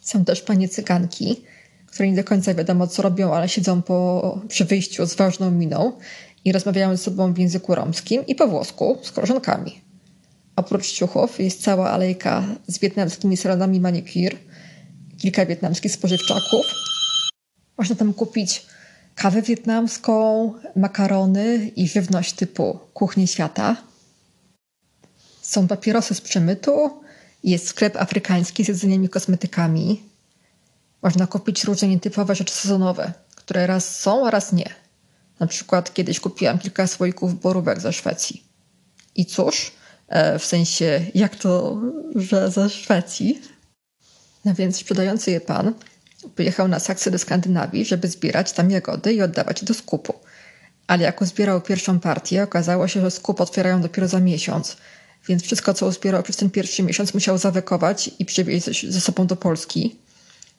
Są 0.00 0.24
też 0.24 0.42
panie 0.42 0.68
cyganki, 0.68 1.42
które 1.86 2.10
nie 2.10 2.16
do 2.16 2.24
końca 2.24 2.54
wiadomo 2.54 2.86
co 2.86 3.02
robią, 3.02 3.34
ale 3.34 3.48
siedzą 3.48 3.82
po, 3.82 4.40
przy 4.48 4.64
wyjściu 4.64 5.06
z 5.06 5.14
ważną 5.14 5.50
miną 5.50 5.92
i 6.44 6.52
rozmawiają 6.52 6.90
ze 6.90 7.02
sobą 7.02 7.32
w 7.32 7.38
języku 7.38 7.74
romskim 7.74 8.26
i 8.26 8.34
po 8.34 8.48
włosku 8.48 8.98
z 9.02 9.12
koleżankami. 9.12 9.85
Oprócz 10.56 10.92
ciuchów 10.92 11.40
jest 11.40 11.62
cała 11.62 11.90
alejka 11.90 12.44
z 12.66 12.78
wietnamskimi 12.78 13.36
salonami 13.36 13.80
manicure, 13.80 14.36
kilka 15.18 15.46
wietnamskich 15.46 15.92
spożywczaków. 15.92 16.66
Można 17.78 17.96
tam 17.96 18.12
kupić 18.14 18.66
kawę 19.14 19.42
wietnamską, 19.42 20.52
makarony 20.76 21.70
i 21.76 21.88
żywność 21.88 22.32
typu 22.32 22.78
kuchni 22.94 23.26
świata. 23.26 23.76
Są 25.42 25.68
papierosy 25.68 26.14
z 26.14 26.20
przemytu, 26.20 27.00
jest 27.44 27.68
sklep 27.68 27.96
afrykański 27.96 28.64
z 28.64 28.68
jedzeniem 28.68 29.04
i 29.04 29.08
kosmetykami. 29.08 30.02
Można 31.02 31.26
kupić 31.26 31.64
różne 31.64 31.88
nietypowe 31.88 32.34
rzeczy 32.34 32.54
sezonowe, 32.54 33.12
które 33.34 33.66
raz 33.66 34.00
są, 34.00 34.26
a 34.26 34.30
raz 34.30 34.52
nie. 34.52 34.74
Na 35.40 35.46
przykład 35.46 35.94
kiedyś 35.94 36.20
kupiłam 36.20 36.58
kilka 36.58 36.86
słoików 36.86 37.40
borówek 37.40 37.80
ze 37.80 37.92
Szwecji. 37.92 38.44
I 39.14 39.26
cóż, 39.26 39.72
w 40.38 40.44
sensie, 40.44 41.00
jak 41.14 41.36
to, 41.36 41.80
że 42.14 42.50
ze 42.50 42.70
Szwecji. 42.70 43.42
No 44.44 44.54
więc 44.54 44.76
sprzedający 44.76 45.30
je 45.30 45.40
pan 45.40 45.74
pojechał 46.36 46.68
na 46.68 46.78
Saksy 46.78 47.10
do 47.10 47.18
Skandynawii, 47.18 47.84
żeby 47.84 48.08
zbierać 48.08 48.52
tam 48.52 48.70
jagody 48.70 49.12
i 49.12 49.22
oddawać 49.22 49.64
do 49.64 49.74
skupu. 49.74 50.14
Ale 50.86 51.02
jak 51.02 51.20
uzbierał 51.20 51.60
pierwszą 51.60 52.00
partię, 52.00 52.42
okazało 52.42 52.88
się, 52.88 53.00
że 53.00 53.10
skup 53.10 53.40
otwierają 53.40 53.80
dopiero 53.80 54.08
za 54.08 54.20
miesiąc, 54.20 54.76
więc 55.28 55.42
wszystko, 55.42 55.74
co 55.74 55.86
uzbierał 55.86 56.22
przez 56.22 56.36
ten 56.36 56.50
pierwszy 56.50 56.82
miesiąc, 56.82 57.14
musiał 57.14 57.38
zawekować 57.38 58.10
i 58.18 58.24
przywieźć 58.24 58.86
ze 58.86 59.00
sobą 59.00 59.26
do 59.26 59.36
Polski. 59.36 59.96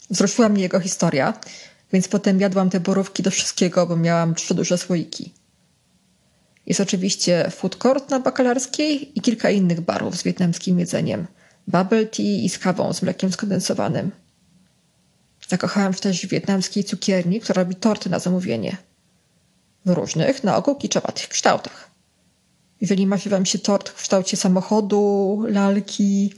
Wzruszyła 0.10 0.50
mnie 0.50 0.62
jego 0.62 0.80
historia, 0.80 1.34
więc 1.94 2.08
potem 2.08 2.40
jadłam 2.40 2.70
te 2.70 2.80
borówki 2.80 3.24
do 3.24 3.32
wszystkiego, 3.32 3.88
bo 3.88 3.96
miałam 3.96 4.36
trzy 4.36 4.54
duże 4.54 4.78
słoiki. 4.78 5.34
Jest 6.68 6.80
oczywiście 6.80 7.52
food 7.52 7.76
court 7.76 8.10
na 8.10 8.20
Bakalarskiej 8.20 9.18
i 9.18 9.22
kilka 9.22 9.50
innych 9.50 9.82
barów 9.82 10.18
z 10.18 10.24
wietnamskim 10.24 10.80
jedzeniem. 10.80 11.28
Bubble 11.68 12.06
tea 12.06 12.24
i 12.24 12.50
z 12.50 12.60
kawą 12.60 12.94
z 12.94 13.02
mlekiem 13.02 13.32
skondensowanym. 13.32 14.12
Zakochałam 15.48 15.94
się 15.94 16.00
też 16.00 16.26
w 16.26 16.30
wietnamskiej 16.30 16.84
cukierni, 16.84 17.40
która 17.40 17.64
robi 17.64 17.76
torty 17.76 18.10
na 18.10 18.20
zamówienie. 18.20 18.78
W 19.86 19.90
różnych, 19.90 20.44
na 20.44 20.58
ogół 20.58 20.76
kiczowatych 20.76 21.28
kształtach. 21.28 21.90
Jeżeli 22.82 23.08
marzy 23.08 23.30
wam 23.30 23.46
się 23.46 23.60
tort 23.60 23.90
w 23.90 23.96
kształcie 23.96 24.38
samochodu, 24.38 25.44
lalki, 25.48 26.34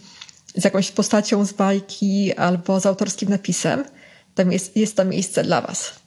z 0.56 0.64
jakąś 0.64 0.92
postacią 0.92 1.46
z 1.46 1.54
bajki 1.54 2.34
albo 2.34 2.80
z 2.80 2.86
autorskim 2.86 3.30
napisem, 3.30 3.86
to 4.36 4.44
jest, 4.44 4.78
jest 4.78 4.96
to 4.96 5.06
miejsce 5.06 5.44
dla 5.44 5.62
was. 5.62 6.00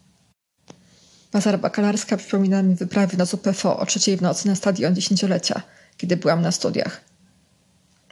Bazar 1.33 1.59
bakalarska 1.59 2.17
przypomina 2.17 2.63
mi 2.63 2.75
wyprawy 2.75 3.17
na 3.17 3.25
ZUPFO 3.25 3.79
o 3.79 3.87
trzeciej 3.87 4.17
w 4.17 4.23
nocy 4.23 4.49
na 4.49 4.55
stadion 4.55 4.95
dziesięciolecia, 4.95 5.63
kiedy 5.97 6.17
byłam 6.17 6.43
na 6.43 6.53
studiach. 6.53 7.01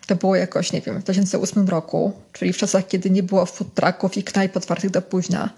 To 0.06 0.16
było 0.16 0.36
jakoś, 0.36 0.72
nie 0.72 0.80
wiem, 0.80 1.00
w 1.00 1.02
2008 1.02 1.68
roku, 1.68 2.12
czyli 2.32 2.52
w 2.52 2.56
czasach, 2.56 2.86
kiedy 2.86 3.10
nie 3.10 3.22
było 3.22 3.46
food 3.46 3.74
trucków 3.74 4.16
i 4.16 4.22
knajp 4.22 4.56
otwartych 4.56 4.90
do 4.90 5.02
późna. 5.02 5.50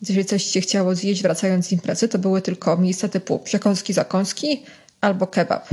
Więc 0.00 0.08
jeżeli 0.08 0.24
coś 0.24 0.44
się 0.44 0.60
chciało 0.60 0.94
zjeść 0.94 1.22
wracając 1.22 1.66
z 1.66 1.72
imprezy, 1.72 2.08
to 2.08 2.18
były 2.18 2.42
tylko 2.42 2.76
miejsca 2.76 3.08
typu 3.08 3.38
przekąski, 3.38 3.92
zakąski 3.92 4.64
albo 5.00 5.26
kebab. 5.26 5.68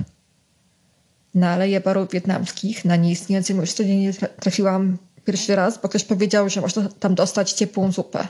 Na 1.36 1.52
aleje 1.52 1.82
barów 1.82 2.12
wietnamskich 2.12 2.86
na 2.86 2.96
nieistniejącym 2.96 3.58
już 3.58 3.80
nie 3.80 4.14
trafiłam 4.14 4.98
pierwszy 5.26 5.56
raz, 5.56 5.82
bo 5.82 5.90
ktoś 5.90 6.04
powiedział, 6.04 6.50
że 6.50 6.62
można 6.62 6.90
tam 7.00 7.16
dostać 7.16 7.52
ciepłą 7.52 7.92
zupę. 7.92 8.28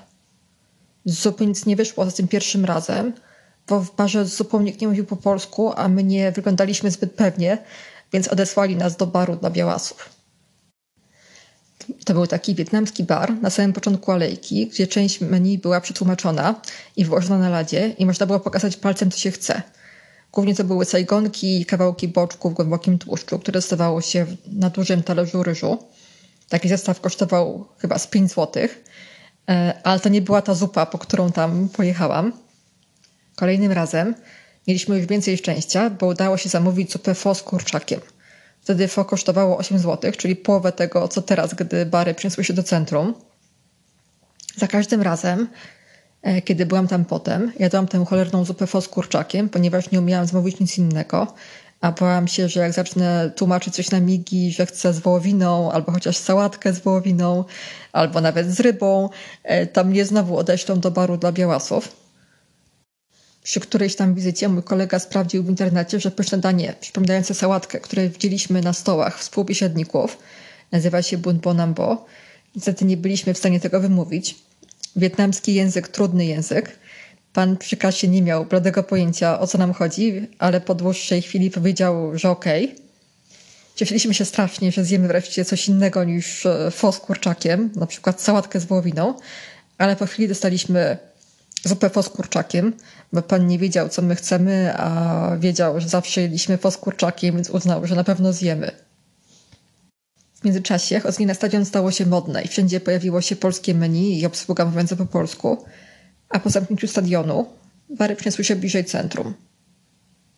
Z 1.05 1.21
zupy 1.21 1.45
nic 1.45 1.65
nie 1.65 1.75
wyszło 1.75 2.05
za 2.05 2.11
tym 2.11 2.27
pierwszym 2.27 2.65
razem, 2.65 3.13
bo 3.67 3.79
w 3.79 3.95
barze 3.95 4.25
z 4.25 4.35
zupą 4.35 4.61
nikt 4.61 4.81
nie 4.81 4.87
mówił 4.87 5.05
po 5.05 5.15
polsku, 5.15 5.73
a 5.75 5.87
my 5.87 6.03
nie 6.03 6.31
wyglądaliśmy 6.31 6.91
zbyt 6.91 7.11
pewnie, 7.11 7.57
więc 8.13 8.27
odesłali 8.27 8.75
nas 8.75 8.97
do 8.97 9.07
baru 9.07 9.35
dla 9.35 9.49
białasów. 9.49 10.09
To 12.05 12.13
był 12.13 12.27
taki 12.27 12.55
wietnamski 12.55 13.03
bar 13.03 13.41
na 13.41 13.49
samym 13.49 13.73
początku 13.73 14.11
alejki, 14.11 14.67
gdzie 14.67 14.87
część 14.87 15.21
menu 15.21 15.57
była 15.57 15.81
przetłumaczona 15.81 16.61
i 16.95 17.05
wyłożona 17.05 17.39
na 17.39 17.49
ladzie 17.49 17.89
i 17.97 18.05
można 18.05 18.25
było 18.25 18.39
pokazać 18.39 18.77
palcem, 18.77 19.11
co 19.11 19.17
się 19.17 19.31
chce. 19.31 19.61
Głównie 20.31 20.55
to 20.55 20.63
były 20.63 20.85
sajgonki 20.85 21.61
i 21.61 21.65
kawałki 21.65 22.07
boczku 22.07 22.49
w 22.49 22.53
głębokim 22.53 22.99
tłuszczu, 22.99 23.39
które 23.39 23.53
dostawało 23.53 24.01
się 24.01 24.25
na 24.47 24.69
dużym 24.69 25.03
talerzu 25.03 25.43
ryżu. 25.43 25.77
Taki 26.49 26.69
zestaw 26.69 27.01
kosztował 27.01 27.65
chyba 27.77 27.99
z 27.99 28.07
5 28.07 28.29
zł, 28.29 28.63
e, 28.63 28.67
ale 29.83 29.99
to 29.99 30.09
nie 30.09 30.21
była 30.21 30.41
ta 30.41 30.53
zupa, 30.53 30.85
po 30.85 30.97
którą 30.97 31.31
tam 31.31 31.69
pojechałam. 31.69 32.33
Kolejnym 33.35 33.71
razem 33.71 34.15
mieliśmy 34.67 34.97
już 34.97 35.05
więcej 35.05 35.37
szczęścia, 35.37 35.89
bo 35.89 36.05
udało 36.05 36.37
się 36.37 36.49
zamówić 36.49 36.91
zupę 36.91 37.15
fo 37.15 37.35
z 37.35 37.43
kurczakiem. 37.43 37.99
Wtedy 38.61 38.87
fo 38.87 39.05
kosztowało 39.05 39.57
8 39.57 39.79
zł, 39.79 40.11
czyli 40.17 40.35
połowę 40.35 40.71
tego, 40.71 41.07
co 41.07 41.21
teraz, 41.21 41.53
gdy 41.53 41.85
bary 41.85 42.13
przeniosły 42.13 42.43
się 42.43 42.53
do 42.53 42.63
centrum. 42.63 43.13
Za 44.55 44.67
każdym 44.67 45.01
razem, 45.01 45.47
e, 46.21 46.41
kiedy 46.41 46.65
byłam 46.65 46.87
tam 46.87 47.05
potem, 47.05 47.51
jadłam 47.59 47.87
tę 47.87 48.05
cholerną 48.05 48.45
zupę 48.45 48.67
fo 48.67 48.81
z 48.81 48.87
kurczakiem, 48.87 49.49
ponieważ 49.49 49.91
nie 49.91 49.99
umiałam 49.99 50.27
zamówić 50.27 50.59
nic 50.59 50.77
innego, 50.77 51.33
a 51.83 51.91
bałam 51.91 52.27
się, 52.27 52.49
że 52.49 52.59
jak 52.59 52.73
zacznę 52.73 53.31
tłumaczyć 53.35 53.75
coś 53.75 53.91
na 53.91 53.99
migi, 53.99 54.51
że 54.51 54.65
chcę 54.65 54.93
z 54.93 54.99
wołowiną, 54.99 55.71
albo 55.71 55.91
chociaż 55.91 56.17
sałatkę 56.17 56.73
z 56.73 56.79
wołowiną, 56.79 57.45
albo 57.91 58.21
nawet 58.21 58.51
z 58.51 58.59
rybą, 58.59 59.09
e, 59.43 59.67
to 59.67 59.83
mnie 59.83 60.05
znowu 60.05 60.37
odeślą 60.37 60.79
do 60.79 60.91
baru 60.91 61.17
dla 61.17 61.31
białasów. 61.31 61.95
Przy 63.43 63.59
którejś 63.59 63.95
tam 63.95 64.15
wizycie 64.15 64.49
mój 64.49 64.63
kolega 64.63 64.99
sprawdził 64.99 65.43
w 65.43 65.49
internecie, 65.49 65.99
że 65.99 66.11
pyszne 66.11 66.37
danie 66.37 66.73
przypominające 66.79 67.33
sałatkę, 67.33 67.79
które 67.79 68.09
widzieliśmy 68.09 68.61
na 68.61 68.73
stołach 68.73 69.19
współbiesiadników, 69.19 70.17
nazywa 70.71 71.01
się 71.01 71.17
Bun 71.17 71.39
Bonambo. 71.39 72.05
Niestety 72.55 72.85
nie 72.85 72.97
byliśmy 72.97 73.33
w 73.33 73.37
stanie 73.37 73.59
tego 73.59 73.79
wymówić. 73.79 74.35
Wietnamski 74.95 75.53
język, 75.53 75.87
trudny 75.87 76.25
język. 76.25 76.79
Pan 77.33 77.57
przy 77.57 77.77
kasie 77.77 78.07
nie 78.07 78.21
miał 78.21 78.45
bladego 78.45 78.83
pojęcia, 78.83 79.39
o 79.39 79.47
co 79.47 79.57
nam 79.57 79.73
chodzi, 79.73 80.27
ale 80.39 80.61
po 80.61 80.75
dłuższej 80.75 81.21
chwili 81.21 81.51
powiedział, 81.51 82.17
że 82.17 82.29
okej. 82.29 82.65
Okay. 82.65 82.83
Cieszyliśmy 83.75 84.13
się 84.13 84.25
strasznie, 84.25 84.71
że 84.71 84.85
zjemy 84.85 85.07
wreszcie 85.07 85.45
coś 85.45 85.67
innego 85.67 86.03
niż 86.03 86.45
e, 86.45 86.71
fos 86.71 86.95
z 86.95 86.99
kurczakiem, 86.99 87.69
na 87.75 87.87
przykład 87.87 88.21
sałatkę 88.21 88.59
z 88.59 88.65
wołowiną, 88.65 89.13
ale 89.77 89.95
po 89.95 90.05
chwili 90.05 90.27
dostaliśmy 90.27 90.97
zupę 91.63 91.89
fos 91.89 92.05
z 92.05 92.09
kurczakiem, 92.09 92.73
bo 93.13 93.21
pan 93.21 93.47
nie 93.47 93.59
wiedział, 93.59 93.89
co 93.89 94.01
my 94.01 94.15
chcemy, 94.15 94.73
a 94.77 95.37
wiedział, 95.39 95.79
że 95.81 95.89
zawsze 95.89 96.21
jedliśmy 96.21 96.57
fos 96.57 96.73
z 96.73 96.77
kurczakiem, 96.77 97.35
więc 97.35 97.49
uznał, 97.49 97.87
że 97.87 97.95
na 97.95 98.03
pewno 98.03 98.33
zjemy. 98.33 98.71
W 100.33 100.45
międzyczasie 100.45 100.99
chodzenie 100.99 101.27
na 101.27 101.33
stadion 101.33 101.65
stało 101.65 101.91
się 101.91 102.05
modne 102.05 102.41
i 102.41 102.47
wszędzie 102.47 102.79
pojawiło 102.79 103.21
się 103.21 103.35
polskie 103.35 103.73
menu 103.73 104.19
i 104.19 104.25
obsługa 104.25 104.65
mówiąca 104.65 104.95
po 104.95 105.05
polsku, 105.05 105.65
a 106.33 106.39
po 106.39 106.49
zamknięciu 106.49 106.87
stadionu 106.87 107.45
bary 107.89 108.15
przeniosły 108.15 108.43
się 108.43 108.55
bliżej 108.55 108.85
centrum. 108.85 109.33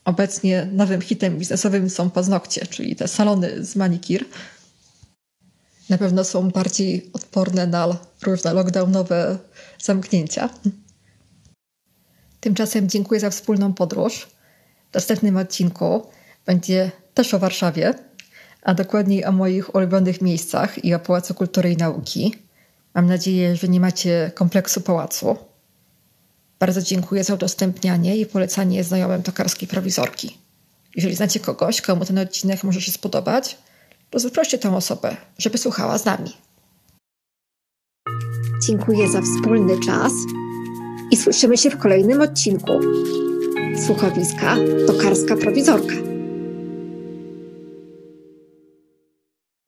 Obecnie 0.06 0.70
nowym 0.72 1.02
hitem 1.02 1.38
biznesowym 1.38 1.90
są 1.90 2.10
paznokcie, 2.10 2.66
czyli 2.66 2.96
te 2.96 3.08
salony 3.08 3.66
z 3.66 3.76
manikir. 3.76 4.26
Na 5.90 5.98
pewno 5.98 6.24
są 6.24 6.50
bardziej 6.50 7.10
odporne 7.14 7.68
na 7.68 7.98
różne 8.24 8.54
lockdownowe 8.54 9.38
zamknięcia. 9.80 10.50
Tymczasem 12.40 12.90
dziękuję 12.90 13.20
za 13.20 13.30
wspólną 13.30 13.74
podróż. 13.74 14.28
W 14.92 14.94
następnym 14.94 15.38
odcinku 15.38 16.08
będzie 16.46 16.92
też 17.14 17.34
o 17.34 17.40
Warszawie, 17.40 17.94
a 18.62 18.74
dokładniej 18.74 19.26
o 19.26 19.32
moich 19.32 19.76
ulubionych 19.76 20.22
miejscach 20.22 20.86
i 20.86 20.94
o 20.94 21.00
Pałacu 21.00 21.34
Kultury 21.34 21.72
i 21.72 21.78
Nauki. 21.78 22.36
Mam 22.94 23.06
nadzieję, 23.06 23.56
że 23.56 23.68
nie 23.68 23.80
macie 23.80 24.32
kompleksu 24.36 24.82
pałacu. 24.82 25.38
Bardzo 26.60 26.82
dziękuję 26.82 27.24
za 27.24 27.34
udostępnianie 27.34 28.18
i 28.18 28.26
polecanie 28.26 28.84
znajomym 28.84 29.24
tokarskiej 29.24 29.68
prowizorki. 29.68 30.38
Jeżeli 30.96 31.16
znacie 31.16 31.40
kogoś, 31.40 31.82
komu 31.82 32.06
ten 32.06 32.18
odcinek 32.18 32.64
może 32.64 32.82
się 32.82 32.92
spodobać, 32.92 33.58
to 34.10 34.20
zaproście 34.20 34.58
tę 34.58 34.76
osobę, 34.76 35.18
żeby 35.38 35.58
słuchała 35.58 35.98
z 35.98 36.06
nami. 36.06 36.32
Dziękuję 38.68 39.12
za 39.12 39.22
wspólny 39.22 39.80
czas 39.86 40.12
i 41.12 41.18
słyszymy 41.18 41.58
się 41.58 41.70
w 41.70 41.78
kolejnym 41.78 42.22
odcinku. 42.22 42.80
Słuchowiska 43.86 44.56
Tokarska 44.88 45.36
Prowizorka. 45.36 46.15